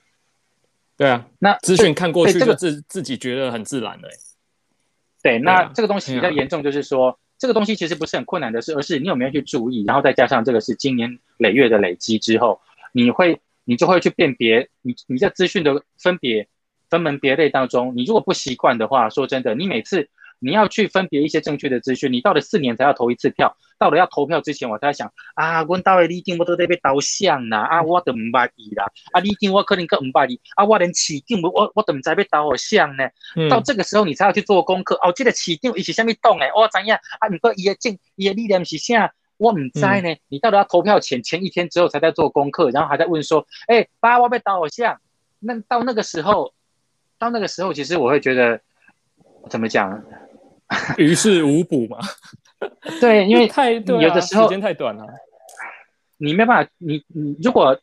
[0.97, 4.09] 对啊，那资讯看过去就自自己觉得很自然的。
[5.21, 16.47] 对，那这个东西比较严重，就是说这个东西其实不是很困难的事，而是你有没有去注意，然后再加上这个是经年累月的累积之后，你会你就会去辨别你你在资讯的分别
[16.89, 20.09] 分门别类当中，你如果不习惯的话，说真的，你每次。
[20.39, 33.09] 你要去分别一些正确的资讯，你到了四年才要投一次票，到了要投票之前，我在想啊，我到底立定我都得被导向啦，啊，我都唔捌伊啦，啊，立定我可能个唔捌伊，啊，我连起定我我都唔知被导向呢。
[33.49, 37.27] 到这个时候你才要去做功课哦，这个起定伊是虾米动诶，我怎样啊？
[37.29, 39.13] 唔过伊的正伊的力量是啥？
[39.37, 40.15] 我唔知呢。
[40.29, 44.99] 你到了要投票前前一天之后才在做功课，然后还在问说，哎，爸，我被导向。
[45.39, 46.53] 那到那个时候，
[47.19, 48.61] 到那个时候，其实我会觉得
[49.49, 50.01] 怎么讲？
[50.97, 51.99] 于事无补嘛？
[52.99, 55.05] 对，因为 太有的时候时间太短了，
[56.17, 56.71] 你没办法。
[56.77, 57.79] 你你如果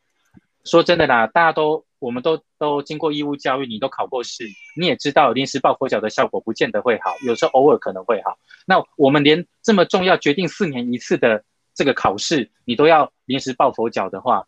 [0.64, 4.44] 说真的啦，大家都我们都都经过义务教育，你都考过试，
[4.76, 8.38] 你也知道临时抱佛脚的效果不见得会好，有时候偶尔可能会好。
[8.66, 14.46] 那我们连这么重要、决定四年一次的这个考试，你都要临时抱佛脚的话，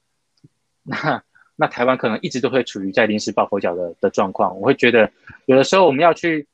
[0.83, 1.23] 那
[1.55, 4.59] 那台湾可能一直都会处于在临时抱佛脚的的状况。
[4.59, 5.13] 我会觉得
[5.47, 6.49] 有的时候我们要去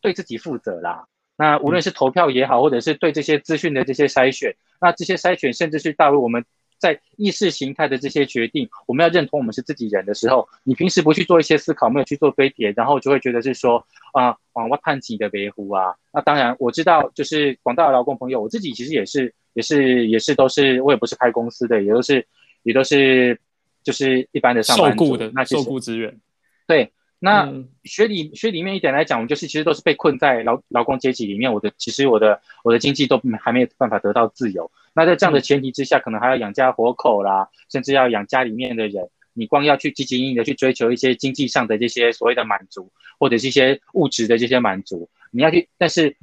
[0.00, 1.06] 对自己负责啦。
[1.36, 6.44] 那无论是投票也好，或者是对这些资讯的这些筛选，那这些筛选甚至是大陆我们
[6.78, 15.94] 在意识形态的这些决定，我们要认同我们是自己人的时候，你平时不去做一些思考，没有去做堆叠，然后就会觉得是说啊，往我探己的维护啊。
[16.12, 22.24] 那当然我知道，就是广大的劳工朋友，我自己其实也是，也是，也是都是，我也不是开公司的，也都是，
[22.62, 23.40] 也都是，
[23.82, 26.20] 就是一般的上班族的，那受雇资源，
[26.66, 26.92] 对。
[27.24, 27.50] 那
[27.84, 31.50] 学理学里面一点来讲，我们就是其实都是被困在劳劳工阶级里面。
[31.50, 34.70] 我的其实我的我的经济都还没有办法得到自由。
[34.92, 39.08] 那在这样的前提之下，可能还要养家活口啦，甚至要养家里面的人。
[39.32, 45.66] 你光要去积极应的去追求一些经济上的这些所谓的满足，或者是一些物质的这些满足，你要去。
[45.78, 46.14] 但是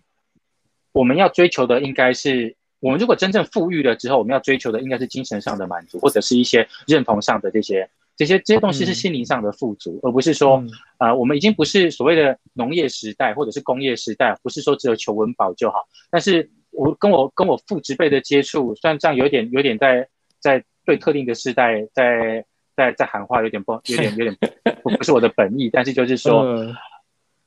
[0.92, 7.90] 我们要追求的应该是，我们如果真正富裕了之后，我们要追求的应该是精神上的满足，或者是一些认同上的这些。
[8.22, 10.64] 这些这些东西是心灵上的富足，而不是说，
[11.00, 15.88] 啊，我们已经不是所谓的农业时代或者是工业时代，不是说只有求温饱就好。
[16.12, 20.08] 但是我跟我跟我父执辈的接触，虽然这样有点有点在
[20.40, 22.46] 在对特定的时代在
[22.76, 24.38] 在在喊话，有点不有点有点
[24.84, 26.46] 不不是我的本意，但是就是说，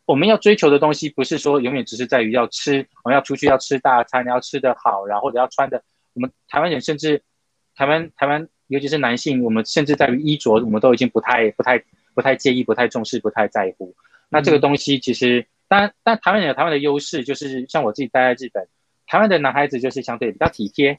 [0.06, 5.80] 我们要追求的东西，不是说永远只是在于要吃，我们要出去要吃大餐，要吃得好，然后或者要穿的。
[6.14, 7.22] 我们台湾人甚至
[7.76, 11.80] 台湾台湾，尤其是男性，我们甚至在于衣着，我们都已经不太不太
[12.12, 13.94] 不太介意、不太重视、不太在乎。
[14.28, 18.66] 那这个东西其实，当然，但台湾人有台湾的优势，就是像我自己待在日本，
[19.06, 20.98] 台湾的男孩子就是相对比较体贴。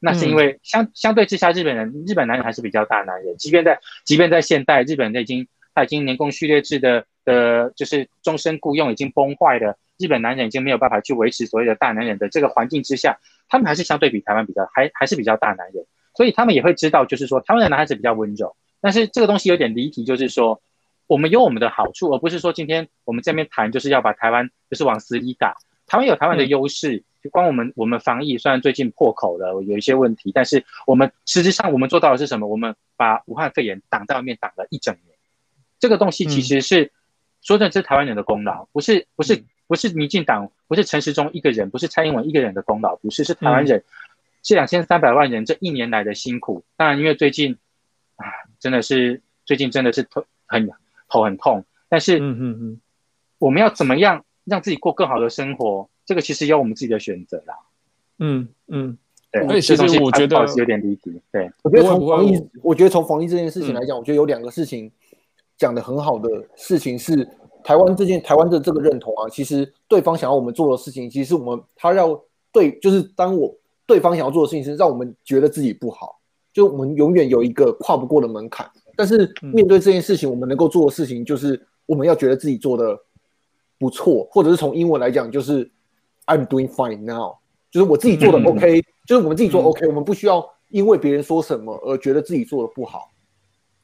[0.00, 15.84] 那是因为相相对之下，日本人日本男人还是比较大男人，即便在即便在现代，日本人已经他已经年功序列制的的，就是终身雇佣已经崩坏的日本男人已经没有办法去维持所谓的大男人的这个环境之下，他们还是相对比台湾比较还还是比较大男人，
[16.20, 18.54] 所以他们也会知道，就是说台湾的男孩子比较温柔。
[18.82, 20.60] 但是这个东西有点离题，就是说
[21.06, 25.56] 我们有我们的好处，而不是说今天我们这边谈就是要把台湾就是往死里打。
[25.86, 27.02] 台湾有台湾的优势。
[27.22, 32.46] 就光我们我们防疫，虽然最近破口了，有一些问题，但是我们实质上我们做到的是什么？
[32.46, 35.16] 我们把武汉肺炎挡在外面挡了一整年。
[35.78, 36.92] 这个东西其实是
[37.42, 43.84] 说真的，是台湾人的功劳，不是不是不是民进党，不是陈时中一个人，不是蔡英文一个人的功劳，不是是台湾人
[44.42, 46.62] 这两千三百万人这一年来的辛苦。
[46.76, 47.56] 当然，因为最近
[48.16, 48.24] 啊，
[48.58, 50.70] 真的是最近真的是头很
[51.08, 52.80] 头很痛，但是嗯嗯嗯，
[53.38, 55.88] 我们要怎么样让自己过更好的生活？
[56.06, 57.54] 这个其实有我们自己的选择啦。
[58.18, 58.98] 嗯嗯，
[59.30, 59.42] 对。
[59.46, 61.20] 所以其实我觉得有点离题。
[61.30, 64.90] 对，我觉得从防疫，我觉得从防疫这件事情来讲，我觉得有两个事情
[65.56, 67.28] 讲的很好的事情是
[67.62, 69.28] 台湾这件台湾的这个认同啊。
[69.28, 72.20] 其实对方想要我们做的事情，其实我们他要
[72.50, 73.54] 对，就是当我
[73.90, 76.20] 对方想要做的事情是让我们觉得自己不好，
[76.52, 78.70] 就我们永远有一个跨不过的门槛。
[78.94, 82.96] 但是面对这件事情，我们能够做的事情就是我们要觉得自己做的
[83.78, 85.68] 不错，或者是从英文来讲就是。
[86.26, 87.38] I'm doing fine now，
[87.72, 93.10] 就是我自己做的 OK，就是我们自己做 OK，我们不需要因为别人说什么而觉得自己做的不好。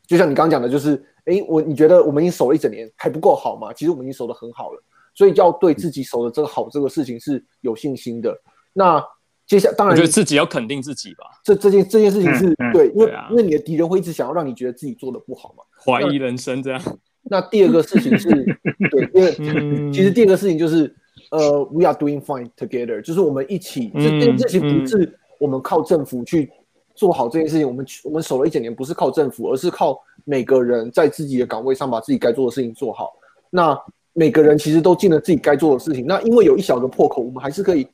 [0.06, 3.72] 就像你刚刚讲的，就是哎，我你觉得我们已经守了一整年还不够好吗？
[3.72, 4.80] 其实我们已经守的很好了，
[5.12, 8.32] 所以要对自己守的这个好这个事情是有信心的。
[8.72, 9.02] 那
[9.46, 11.24] 接下当然，我觉得自己要肯定自己吧。
[11.44, 16.82] 这这件这件事情是对，因为因为你的敌人会一直想要让你觉得自己做的不好嘛，怀疑人生这样。
[17.22, 18.28] 那第二个事情是
[18.90, 19.32] 对，因为
[19.92, 20.94] 其实第二个事情就是。
[21.30, 23.90] 呃，We are doing fine together，就是我们一起。
[23.94, 26.48] 这件事情不是我们靠政府去
[26.94, 33.12] 做好这件事情，我们我们守了一整年，不是靠政府，而是靠每个人在自己的岗位上把自己该做的事情做好。
[33.50, 33.76] 那
[34.12, 36.06] 每个人其实都尽了自己该做的事情。
[36.06, 37.88] 那因为有一小个破口，我们还是可以，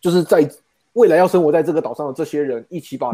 [0.00, 0.48] 就是在
[0.92, 3.12] 未来要生活在这个岛上的这些人一起把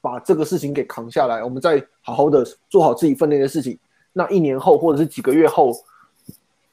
[0.00, 1.42] 把这个事情给扛下来。
[1.42, 3.78] 我们再好好的做好自己分内的事情。
[4.12, 5.72] 那一年后或者是几个月后。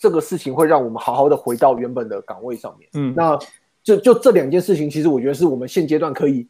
[0.04, 2.90] 这个事情会让我们好好的回到原本的岗位上面。
[2.96, 3.38] 嗯，那
[3.84, 6.48] 就就这两件事情，其实我觉得是我们现阶段可以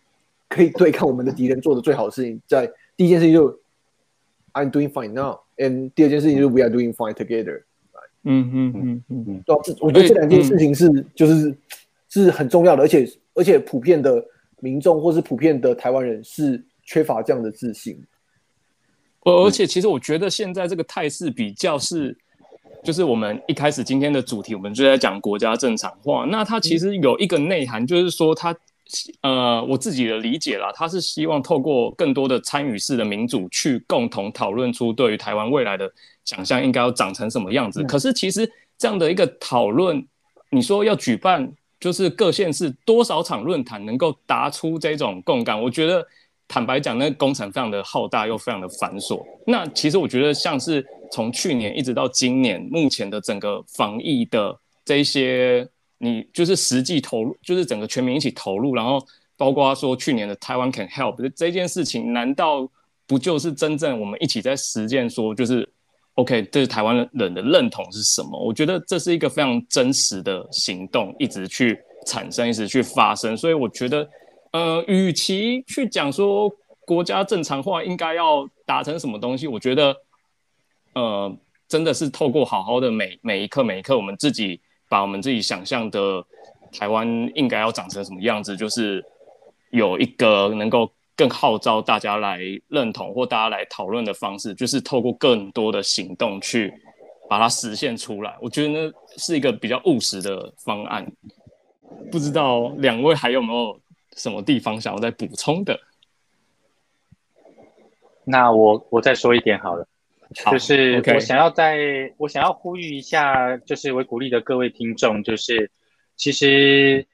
[0.47, 2.41] 可以对抗我们的敌人做的最好的事情。
[2.47, 3.49] 在第一件事情就
[4.53, 7.63] I'm doing fine now，and 第二件事情就是 We are doing fine together。
[8.23, 11.53] 嗯嗯嗯嗯嗯，对，我觉得这两件事情是就是
[12.11, 14.23] 是很重要的，而且而且普遍的
[14.59, 17.99] 民众或是普遍的台湾人是缺乏这样的自信。
[19.21, 22.15] 而而且其实我觉得现在这个态势比较是。
[22.83, 26.25] 就是我们一开始今天的主题，我们就在讲国家正常化。
[26.25, 28.55] 那它其实有一个内涵，就是说它，
[29.21, 35.93] 呃，我自己的理解啦，它是希望透过更多的参与式的民主，去共同讨论出对于台湾未来的
[36.25, 37.83] 想象应该要长成什么样子。
[37.83, 40.03] 可是其实这样的一个讨论，
[40.49, 45.61] 你说要举办，就是各县市多少场论坛能够达出这种共感？
[45.61, 46.07] 我觉得
[46.47, 49.21] 坦白讲，那工程非常的浩大又非常的繁琐。
[49.45, 50.85] 那其实我觉得像是。
[51.13, 55.67] 从去年一直到今年，目前的整个防疫的这些，
[55.97, 59.05] 你就是实际投入，就是整个全民一起投入，然后
[59.35, 62.65] 包括说去年的台湾 Can Help 这件事情，难道
[63.05, 65.09] 不就是真正我们一起在实践？
[65.09, 65.67] 说就是
[66.15, 68.37] OK，这是台湾人的认同是什么？
[68.37, 73.35] 我觉得这是一个非常真实的行动，一直去产生，一直去发生。
[73.35, 74.09] 所以我觉得，
[74.51, 76.51] 呃，与其去讲说
[76.85, 79.95] 国家正常化应该要达成什么东西，我觉得。
[80.93, 81.33] 呃，
[81.69, 84.59] 真的是透过好好的每每一刻每一刻，我们自己
[84.89, 86.21] 把我们自己想象的
[86.69, 89.01] 台湾应该要长成什么样子，就是
[89.69, 90.91] 有一个能够
[91.21, 96.73] 更号召大家来认同或大家来讨论的方式，就是透过更多的行动去
[97.29, 98.35] 把它实现出来。
[98.41, 101.05] 我觉得呢是一个比较务实的方案。
[102.11, 103.79] 不知道两位还有没有
[104.15, 105.79] 什么地方想要再补充的？
[108.23, 109.85] 那我我再说一点好了。
[110.51, 111.77] 就是我想要在，
[112.17, 115.69] 我想要呼吁一下，就是我鼓励的各位听众，就是
[116.15, 117.05] 其实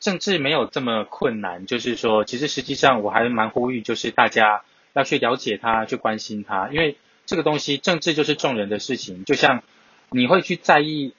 [0.00, 4.62] 政治没有这么困难，就是说，其实实际上我还蛮呼吁，就是大家
[4.94, 6.96] 要去了解它，去关心它，因为
[7.26, 9.62] 这个东西，政治就是众人的事情，就像
[10.10, 11.14] 你会去在意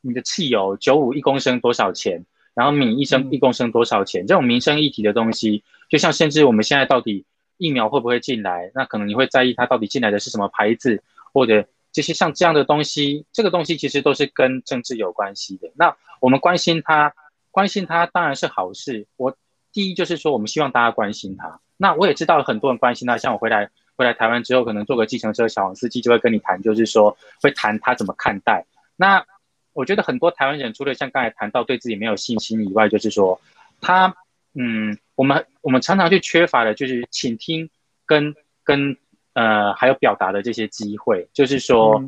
[0.00, 7.26] 你的汽油九五一公升多少钱，然后米一升一公升多少钱，这种民生议题的东西，就像甚至我们现在到底
[7.58, 11.02] 疫苗会不会进来，那可能你会在意它到底进来的是什么牌子，
[11.32, 15.72] 或者这些像这样的东西，这个东西其实都是跟政治有关系的。
[15.74, 17.14] 那我们关心它，
[17.56, 19.06] 关心他当然是好事。
[19.16, 19.34] 我
[19.72, 21.58] 第一就是说，我们希望大家关心他。
[21.78, 28.66] 那我也知道很多人关心他，像我回来回来台湾之后，可能做个计程车小黄司机，就会跟你谈，就是说会谈他怎么看待。
[28.94, 29.24] 那
[29.72, 33.40] 我觉得很多台湾人除了像刚才谈到对自己没有信心以外，就是说
[33.80, 34.14] 他
[34.52, 37.70] 嗯，我们我们常常就缺乏的就是倾听
[38.04, 38.34] 跟
[38.64, 38.98] 跟
[39.32, 41.26] 呃还有表达的这些机会。
[41.32, 42.04] 就是说，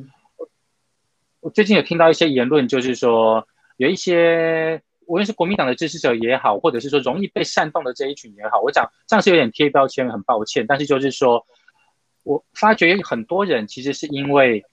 [1.40, 4.82] 我最近有听到一些言论，就是说有一些。
[5.08, 10.66] 无论是国民党的支持者也好，或者是说容易被煽动的这一群也好，我讲这样是有点贴标签，很抱歉。
[10.68, 11.44] 但是就是说，
[12.24, 14.64] 我发觉很多人其实是因为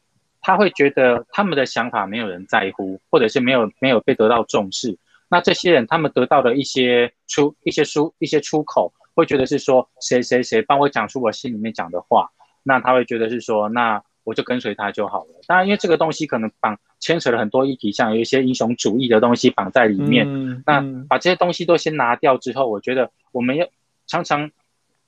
[0.42, 4.98] 他会觉得他们的想法没有人在乎，或者是没有没有被得到重视。
[5.30, 12.30] 那这些人他们得到的一些出一些出一些出口，会觉得是说谁谁谁帮我讲出我心里面讲的话，
[12.62, 14.04] 那他会觉得是说那。
[14.26, 15.40] 我就跟随他就好了。
[15.46, 16.76] 当然，因为这个东西可能绑
[17.06, 20.64] 牵扯了很多议题，像有一些英雄主义的东西绑在里面。
[20.66, 23.68] 那把这些东西都先拿掉之后，我觉得我们要
[24.08, 24.50] 常常，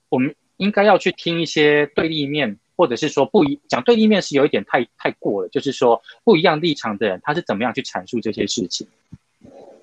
[0.09, 5.49] 我们应该要去听一些对立面，或者是说不一讲对立面是有一点太太过了。
[5.49, 8.87] 就是说不一样立场的人，他是怎么样去阐述这些事情。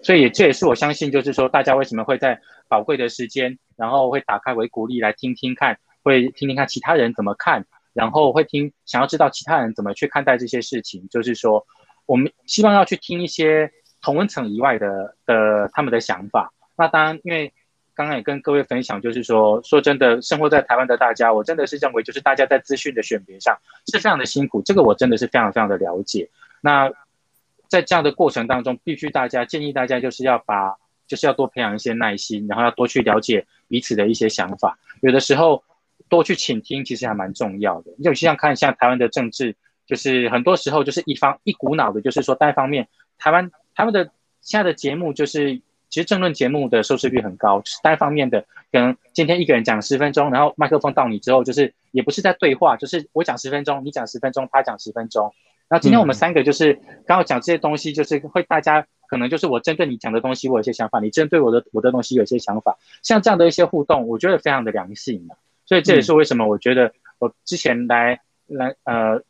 [0.00, 7.66] 所以这也是我相信，就是说大家为什么会在宝贵的时间，然后会打开维鼓励来听听看，会听听看其他人怎么看。
[7.94, 11.64] 然后会听，想要知道其他人怎么去看待这些事情，就是说，
[12.06, 16.52] 我们希望要去听一些同温层以外的的他们的想法。
[16.76, 17.52] 那当然，因为
[17.94, 26.28] 刚刚也跟各位分享，就是说，说真的，生活在台湾的大家，我真的是认为，就是大家在资讯的选别上是非常的辛苦，这个我真的是非常非常的了解。
[26.60, 26.90] 那
[27.68, 30.76] 在这样的过程当中，必须大家建议大家就是要把，
[31.06, 35.62] 就是要多培养一些耐心，然后要多去了解彼此的一些想法，有的时候。
[36.06, 37.90] 多去倾听，其实还蛮重要的。
[37.96, 42.88] 你就像看像台湾的政治，就是很多时候就是一方一股脑的，就是说单方面。
[43.18, 44.10] 台湾他们的
[44.40, 45.56] 现在的节目就是，
[45.88, 48.44] 其实政论节目的收视率很高，是单方面的。
[48.72, 55.32] 可能今天一个人讲十分钟，然后麦克风到你之后，就是也不是在对话，就是我讲十分钟，你讲十分钟，他讲十分钟。
[55.68, 62.76] 然后今天我们三个就是刚好讲这些东西，就是会大家可能就是我针对你讲的东西，我有些想法；你针对我的我的东西有些想法。
[63.02, 65.36] 像这样的一些互动，我觉得非常的良性的。
[65.66, 69.22] 所以这也是为什么我觉得我之前来来呃，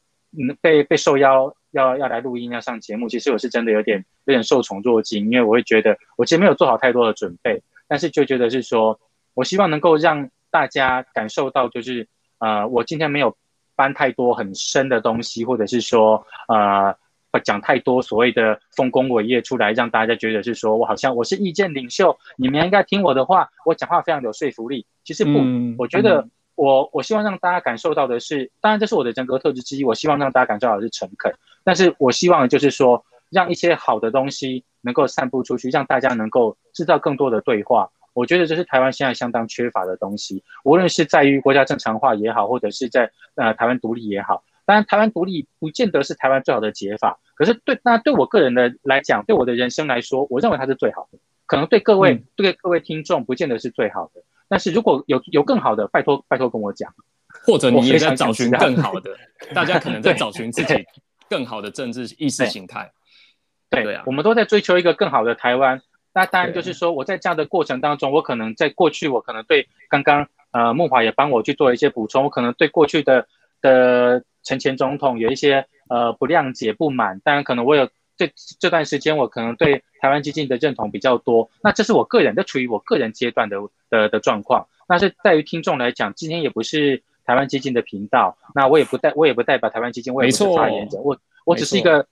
[0.60, 8.98] 被被受邀要要来录音要上节目，其实我是真的有点有点受宠若惊，因为我会觉得我其实没有做好太多的准备，但是就觉得是说，
[9.34, 12.06] 我希望能够让大家感受到，就是
[12.38, 13.36] 呃，我今天没有
[13.76, 16.94] 搬太多很深的东西，或者是说呃
[17.42, 24.86] 讲太多所谓的丰功伟业出来，让大家觉得是说我好像我是意见领袖，你们应该听我的话，我讲话非常有说服力。
[25.02, 25.40] 其实不，
[25.76, 29.84] 我觉得我我希望让大家感受到的是，当然这是我的人格特质之一。
[29.84, 31.34] 我希望让大家感受到的是诚恳，
[31.64, 37.90] 但是我希望就是说，让一些好的东西能够散布出去，让大家能够制造更多的对话。
[38.12, 44.44] 我觉得这是台湾现在相当缺乏的东西，无论是在于国家正常化也好，或者是在呃台湾独立也好。
[44.64, 51.18] 当然，台湾独立不见得是台湾最好的解法，可是对那对我个人的来讲，对我的人生来说，我认为它是最好的。
[51.46, 54.22] 可能对各位对各位听众不见得是最好的。
[54.48, 56.92] 但是如果有有更好的，拜托拜托跟我讲，
[57.46, 59.10] 或者你也在找寻更好的，
[59.54, 60.86] 大家可能在找寻自己
[61.28, 62.92] 更好的政治意识形态。
[63.70, 65.82] 对啊，我们都在追求一个更好的台湾。
[66.12, 73.26] 那当然就是说，我在这样的过程当中，我可能在过去，我可能对刚刚呃孟华也帮我去做一些补充，我可能对过去的
[73.60, 77.18] 的陈前总统有一些呃不谅解不满。
[77.24, 81.50] 当然可能我有这这段时间，我可能对台湾激进的认同比较多。
[81.62, 83.58] 那这是我个人的，处于我个人阶段的
[83.90, 84.68] 的的状况。
[84.88, 90.98] 那是在于听众来讲，今天也不是台湾激进的频道，那我也不代我也不代表台湾激进，我也不是发言者。
[90.98, 92.06] 我我只是一个，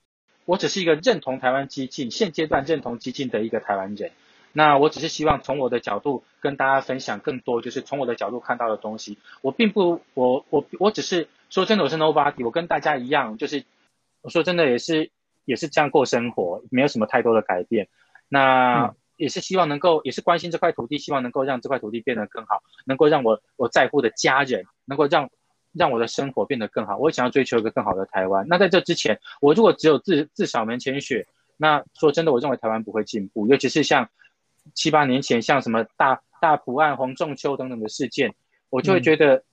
[0.45, 4.11] 我只是一个认同台湾激进，现阶段认同激进的一个台湾人。
[4.53, 9.19] 那我只是希望从我的角度跟大家分享更多，就是从我的角度看到的东西。
[9.41, 13.65] 我并不，我我我只是说真的，我是 nobody，我跟大家一样，就是
[14.21, 15.11] 我说真的也是。
[15.53, 17.89] 也是这样过生活，没有什么太多的改变。
[18.27, 25.29] 那也是希望能够，也是关心这块土地，希望能够让这块土地变得更好，能够让我我在乎的家人能够让
[25.75, 26.97] 让我的生活变得更好。
[26.97, 28.47] 我想要追求一个更好的台湾。
[28.49, 31.27] 那在这之前，我如果只有自自扫门前雪，
[31.59, 33.47] 那说真的，我认为台湾不会进步。
[33.47, 34.09] 尤其是像
[34.73, 38.35] 七八年前，像什么大大埔案、洪仲秋等等的事件，
[38.71, 39.45] 我就会觉得。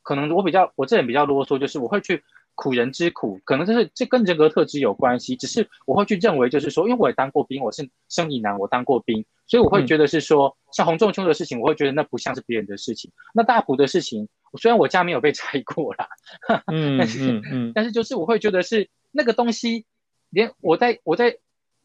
[0.00, 2.24] 可能我比较我这人比较啰嗦，就是我会去
[2.58, 5.36] 苦人之苦，可能就是这跟人格特质有关系。
[5.36, 13.12] 只是我会去认为，就是说，因为我也当过兵，我是生理男，我当过兵，所以我会觉得是说，像洪仲秋的事情，我会觉得那不像是别人的事情。
[13.32, 14.28] 那大埔的事情，
[14.60, 16.08] 虽然我家没有被拆过啦，
[16.66, 19.86] 嗯 嗯嗯，但是就是我会觉得是那个东西，
[20.30, 21.38] 连我在我在。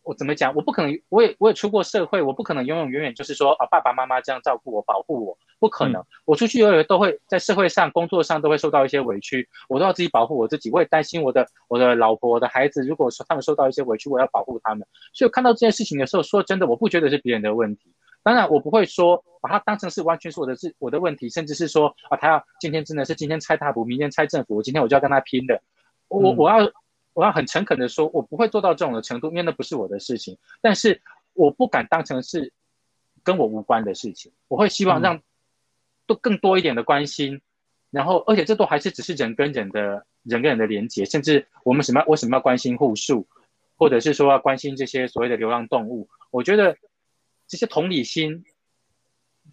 [0.05, 0.53] 我怎么讲？
[0.53, 6.03] 我不可能，我也我也出过社会，我不可能永永远远就是说啊，爸爸妈妈这样照顾我、保护我，不可能。
[6.25, 10.69] 我出去永远都会在社会上、工作上都会受到一些委屈，我都要自己保护我自己。
[10.69, 14.85] 我也担心我的、我的老婆、我的孩子，如果说他们受到一些委屈，我要保护他们。
[15.13, 17.93] 所以看到这件事情的时候，说真的，我不觉得是别人的问题。
[18.23, 25.61] 当然，我不会说把它当成是完全是我的是我的问题，甚至是说啊，他要今天真的是今天拆大补，明天拆政府，我今天我就要跟他拼的。
[26.09, 26.69] 我我要。
[27.15, 30.35] 我要很诚恳的说，我不会做到这种的程度，因为那不是我的事情。
[30.61, 30.99] 但是
[31.33, 32.51] 我不敢当成是
[33.23, 34.31] 跟我无关的事情。
[34.47, 35.21] 我会希望让
[36.05, 37.41] 多更多一点的关心，
[37.89, 43.27] 然后而且这都还是只是人跟人的人跟人的连接，甚至我们什么为什么要关心护树，
[43.75, 46.09] 或者是说要关心这些所谓的流浪动物？
[46.31, 46.77] 我觉得
[47.47, 48.43] 这些同理心，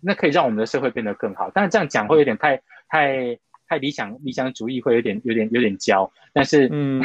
[0.01, 1.51] 那可以让我们的社会变得更好。
[1.55, 3.39] 但是这样讲会有点太太。
[3.71, 7.01] 太理想理想主义会有点有点有点焦，但是嗯，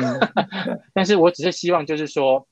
[0.96, 2.48] 但是我只是希望就是说，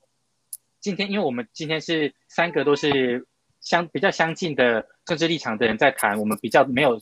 [0.80, 3.26] 今天因为我们今天是三个都是
[3.60, 7.00] 相比较相近的政治立场的人在谈，我们比较没有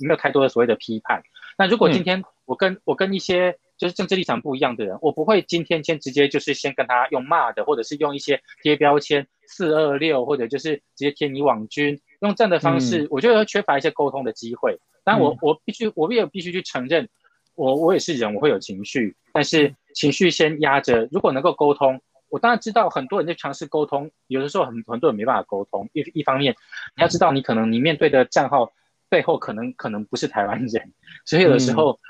[0.00, 1.22] 没有太多的所谓的批判。
[1.58, 14.78] 那如果今天我跟我跟一些就是政治立场不一样的人，我不会今天先直接就是先跟他用骂的，或者是用一些贴标签四二六，或者就是直接贴你网军，用这样的方式，我觉得缺乏一些沟通的机会。
[15.04, 17.08] 但我我必须，我也必须去承认，
[17.54, 21.08] 我我也是人，我会有情绪，但是情绪先压着。
[21.10, 22.00] 如果能够沟通，
[22.32, 25.90] 我当然知道很多人在尝试沟通，有的时候很很多人没办法沟通。
[25.92, 26.56] 一一方面，
[26.96, 28.72] 你要知道，你可能你面对的账号
[29.10, 30.94] 背后可能可能不是台湾人，
[31.26, 32.00] 所以有的时候，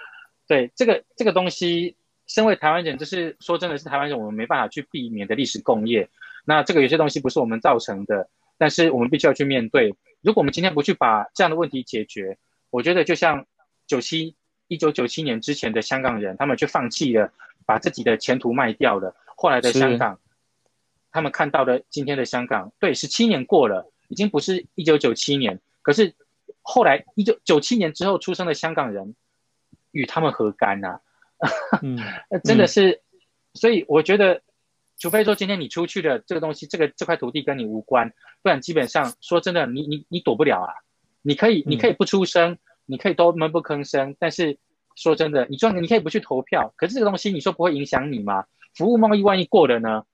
[0.46, 1.96] 对这个这个东西，
[2.28, 6.08] 身为台湾人，就是说真的是台湾人，我们没办法去避免的历史共业。
[6.44, 9.92] 那这个有些东西不是我们造成的，但是我们必须要去面对。
[10.20, 12.38] 如果我们今天不去把这样的问题解决，
[12.70, 13.44] 我觉得就像
[13.88, 14.36] 九七
[14.68, 17.32] 一九九七年之前的香港人，他们就放弃了，
[17.66, 19.16] 把自己的前途卖掉了。
[19.42, 20.20] 后来的香港，
[21.10, 25.60] 他们看到的今天的香港，对，十七年过了，已经不是一九九七年。
[25.82, 26.14] 可是
[26.60, 29.16] 后来一九九七年之后出生的香港人，
[29.90, 31.00] 与他们何干呢？
[31.82, 31.98] 嗯，
[32.44, 33.02] 真的是，
[33.52, 34.42] 所以我觉得，
[34.96, 38.12] 除非说今天你出去的这个东西，这个这块土地跟你无关，
[38.42, 40.72] 不然基本上说真的，你你你躲不了啊。
[41.22, 44.14] 你可以，你可以不出声，你可以都闷不吭声。
[44.20, 44.56] 但是
[44.94, 48.44] 说真的，你说你可以不去投票，可是这个东西你说不会影响你吗？
[48.74, 50.04] 服务贸易万一过了呢？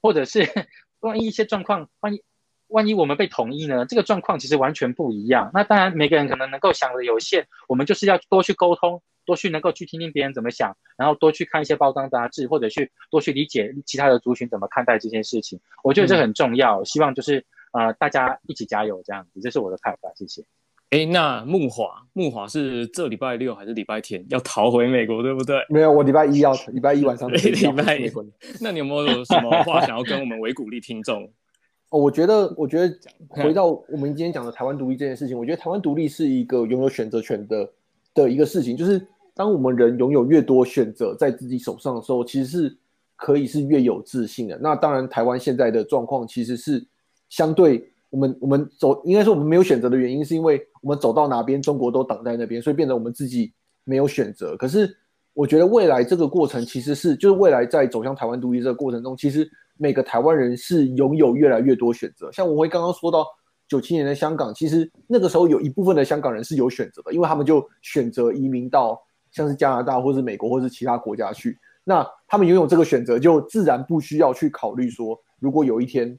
[0.00, 0.40] 或者是
[1.00, 2.22] 万一一些状况，万一
[2.68, 3.86] 万一我们被统一呢？
[3.86, 5.50] 这个状况其实完全不一样。
[5.54, 15.60] 那当然每个人可能能够想的有限，我们就是要多去沟通，多去能够去听听别人怎么想，然后多去看一些包装杂志，或者去多去理解其他的族群怎么看待这件事情。
[15.82, 16.84] 我觉得这很重要。
[16.84, 17.44] 希望就是。
[17.74, 20.44] 呃，大家一起加油，这样子，这是我的看法，谢谢。
[20.92, 25.56] 哎，那木华，木华是这礼拜六还是礼拜天要逃回美国，对不对？
[25.70, 27.28] 没有，我礼拜一要，礼拜一晚上。
[27.32, 28.12] 礼拜一。
[28.60, 31.22] 那你有没有什么话想要跟我们维鼓励听众？
[31.88, 32.94] 哦，我觉得，我觉得
[33.30, 37.70] 回到我们今天讲的台湾独立这件事情，我觉得台湾独立是一个拥有选择权的
[38.12, 39.00] 的一个事情，就是
[39.34, 42.76] 当我们人拥有越多选择在自己手上的时候，其实是
[43.16, 44.58] 可以是越有自信的。
[44.60, 46.86] 那当然，台湾现在的状况其实是。
[47.28, 53.50] 相对我们，我们走应该说我们没有选择的原因，是因为我们走到哪边，中国都挡在那边，所以变得我们自己
[53.84, 54.54] 没有选择。
[54.54, 54.94] 可是
[55.32, 62.30] 我觉得未来这个过程其实是，就是未来在走向台湾独立这个过程中，其实每个台湾人是拥有越来越多选择。
[62.32, 63.26] 像我会刚刚说到
[63.66, 69.00] 九七年的香港，其实那个时候有一部分的香港人是有选择的，因为他们就选择移民到
[69.30, 71.58] 像是加拿大或是美国或是其他国家去。
[71.82, 76.18] 那他们拥有这个选择，就自然不需要去考虑说，如果有一天。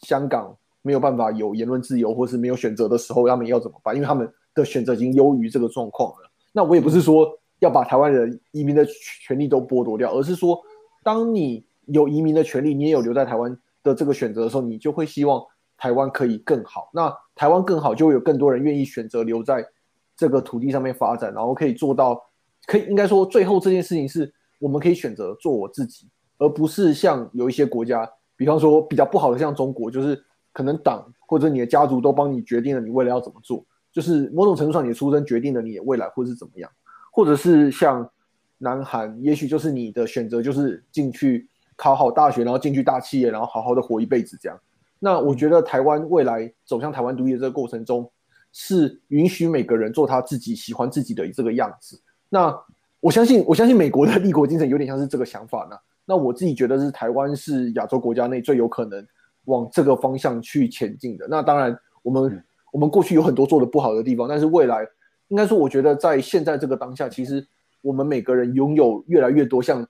[0.00, 0.54] 香港
[0.84, 3.94] 没有办法有言论自由，或是没有选择的时候，他们要怎么办？
[3.94, 6.30] 因为他们的选择已经优于这个状况了。
[6.52, 7.26] 那我也不是说
[7.60, 8.84] 要把台湾人移民的
[9.22, 10.60] 权利都剥夺掉，而是说，
[11.02, 15.42] 当你有移民的权利，你也有留在台湾的这个选择的时候，你就会希望
[15.78, 16.90] 台湾可以更好。
[16.92, 19.66] 那台湾更好，就会有更多人愿意选择留在
[20.14, 22.22] 这个土地上面发展，然后可以做到，
[22.66, 24.30] 可以应该说，最后这件事情是
[24.60, 26.06] 我们可以选择做我自己，
[26.36, 28.06] 而不是像有一些国家。
[28.36, 30.20] 比方说比较不好的，像中国，就是
[30.54, 36.70] 可能党或者你的家族都帮你决定了你未来要怎么做，就是某种程度上你的出生决定了你的未来或是怎么样，
[37.10, 38.08] 或者是像
[38.56, 41.46] 南韩，也许就是你的选择就是进去
[41.76, 44.58] 考好大学，然后进去大企业，然后好好的活一辈子这样。
[45.00, 48.10] 那我觉得台湾未来走向台湾独立的这个过程中，
[48.52, 52.00] 是允许每个人做他自己喜欢自己的这个样子。
[52.30, 52.56] 那
[53.00, 55.76] 我相信，我相信美国的立国精神有点像是这个想法呢。
[56.06, 59.06] 那我自己觉得是台湾是亚洲国家内最有可能
[59.44, 61.26] 往这个方向去前进的。
[61.28, 64.86] 那当然，我们我们过去有很多做的不好的地方，但是未来
[65.28, 67.46] 应该说，我觉得在现在这个当下，其实
[67.80, 69.86] 我们每个人拥有越来越多像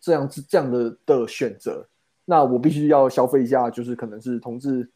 [0.00, 1.86] 这样子这样的的选择。
[2.24, 4.90] 那我必须要消费一下，就是可能是同志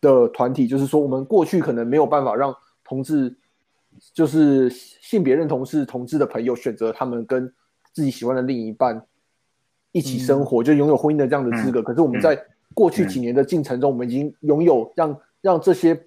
[0.00, 2.54] 的团体，就是说我们过去可能没有办法让
[2.84, 3.36] 同志。
[4.12, 7.50] 就是性别认同是同志的朋友选择他们跟
[7.94, 9.02] 自己喜欢的另一半
[9.90, 11.82] 一起生活，就拥有婚姻的这样的资格。
[11.82, 12.38] 可是我们在
[12.74, 15.98] 过去几年的进程中，我们已经拥有让让这些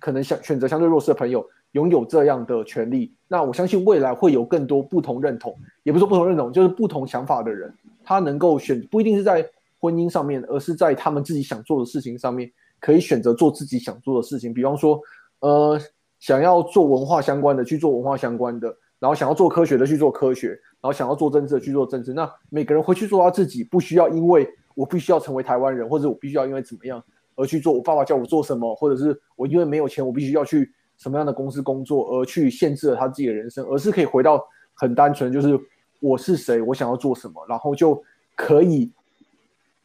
[0.00, 3.14] 可能想选择相对弱势的朋友拥有这样的权利。
[3.28, 7.72] 那我相信未来会有更多不同认同，也不是说不同认同，就是不同想法的人，
[8.04, 9.44] 他能够选不一定是在
[9.78, 12.50] 婚姻上面，而是在他们自己想做的事情上面，
[12.80, 14.52] 可以选择做自己想做的事情。
[14.54, 15.00] 比方说，
[15.40, 15.80] 呃。
[16.20, 20.48] 想要做文化相关的去做文化相关的，然后想要做科学的去做科学，
[20.80, 22.14] 然后想要做政治的去做政治。
[22.14, 27.02] 那每个人回去做他自己，不需要因为我必须要成为台湾人，或者我必须要因为怎么样
[27.36, 27.72] 而去做。
[27.72, 34.44] 我爸爸叫我做什么，或者是我因为没有钱，我必须要去什么样的公司工作而去限制了他自己的人生，而是可以回到
[34.74, 35.58] 很单纯，就是
[36.00, 38.02] 我是谁，我想要做什么，然后就
[38.34, 38.90] 可以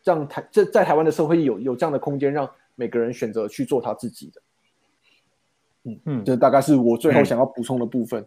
[0.03, 4.41] 让台这在台湾的社会有有这样的空间，让每个人选择去做他自己的。
[5.83, 8.25] 嗯嗯，这大概是我最后想要补充的部分。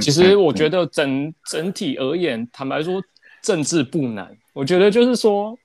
[0.00, 3.00] 其实我觉得整整体而言，坦白说，
[3.42, 4.36] 政治不难。
[4.58, 5.56] 我觉得就是说，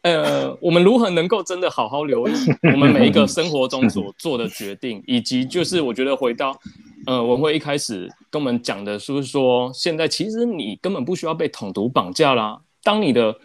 [0.00, 2.32] 呃，我们如何能够真的好好留意
[2.62, 6.58] 我们每一个生活中所做的决定，以及就是我觉得回到
[7.06, 12.58] 呃文辉一开始跟我们讲的，是说现在其实你根本不需要被统独绑架啦。
[12.82, 13.36] 当你的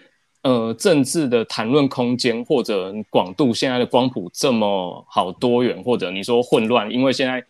[0.44, 7.44] 呃，政治的谈论空间或者广度，现在的光谱这么好多元，或者你说混乱，因为现在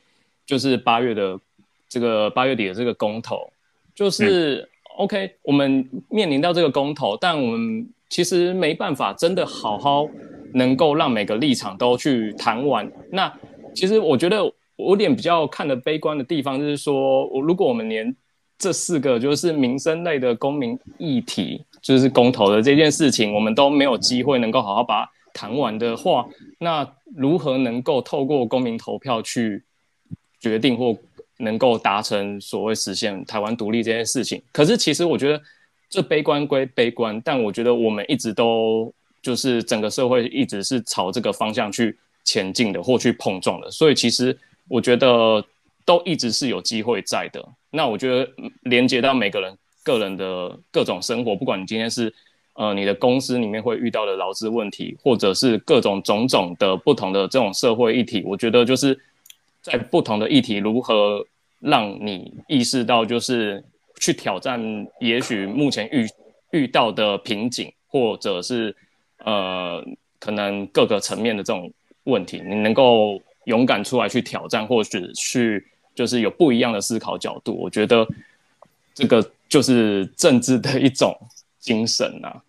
[0.44, 1.40] 就是八月的
[1.88, 3.52] 这个八月底的这个公投，
[3.94, 4.68] 就是
[4.98, 10.08] OK，我们面临到这个公投，但我们其实没办法真的好好
[10.54, 12.92] 能够让每个立场都去谈完。
[13.12, 13.34] 那
[13.74, 14.44] 其实我觉得
[14.76, 18.16] 我有点比较看的悲观的地方，就是说，如果我们连
[18.58, 21.64] 这四个就是民生类的公民议题。
[21.84, 26.26] 就是公投的这件事情，我们都没有机会能够好好把谈完的话，
[26.60, 29.62] 那如何能够透过公民投票去
[30.40, 30.96] 决定或
[31.44, 34.42] 能够达成所谓实现台湾独立这件事情？
[34.52, 35.42] 可是其实我觉得
[35.90, 44.36] 这悲观归悲观，但我觉得我们一直都就是整个社会一直是朝这个方向去前进的或去碰撞的，所以其实
[44.68, 45.46] 我觉得
[45.86, 47.48] 都一直是有机会在的。
[47.70, 48.32] 那我觉得
[48.64, 49.58] 连接到每个人。
[49.86, 52.14] 个人的各种生活，不管你今天是
[52.54, 58.98] 呃你的公司里面会遇到的劳资问题，或者是各种种种的不同的这种社会议题，我觉得就是
[59.62, 61.28] 在不同的议题如何
[61.64, 63.64] 让你意识到，就是
[64.00, 64.62] 去挑战，
[65.00, 66.08] 也许目前遇
[66.52, 68.76] 遇到的瓶颈，或者是
[69.26, 69.84] 呃
[70.20, 71.72] 可能各个层面的这种
[72.04, 78.08] 问题，你能够勇敢出来去挑战，或许去就是有不一样的思考角度，我觉得
[78.94, 79.32] 这个。
[79.50, 81.16] 就是政治的一种
[81.60, 82.42] 精神呐。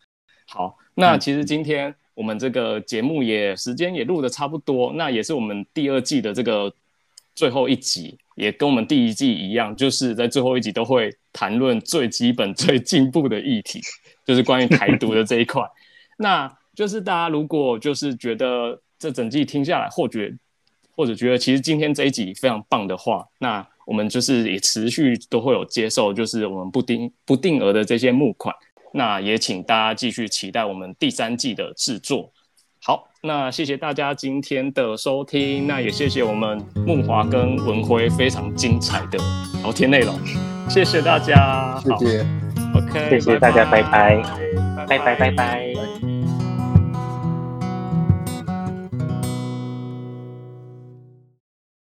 [0.47, 6.73] 好，那其实今天我们这个节目也时间也录的差不多，那也是我们第二季的这个
[7.35, 13.80] 最后一集，也跟我们第一季一样，就是在最后一集都会谈论最基本、 最进步的议题，
[14.24, 15.62] 就是关于台独的这一块。
[16.18, 20.35] 那就是大家如果就是觉得这整季听下来，或觉
[20.97, 23.66] 或者觉得其实今天这一集非常棒的话，那。
[23.86, 28.56] 我们就是也持续都会有接受，就是我们不定不定额的这些募款，
[28.94, 32.32] 那也请大家继续期待我们第三季的制作。
[33.25, 39.19] 好，那谢谢大家今天的收听，那也谢谢我们梦华跟文辉非常精彩的
[39.63, 40.15] 聊天内容，
[40.69, 42.27] 谢谢大家，谢谢
[42.75, 44.23] ，OK，谢谢大家，拜拜，
[44.87, 45.94] 拜拜，拜拜。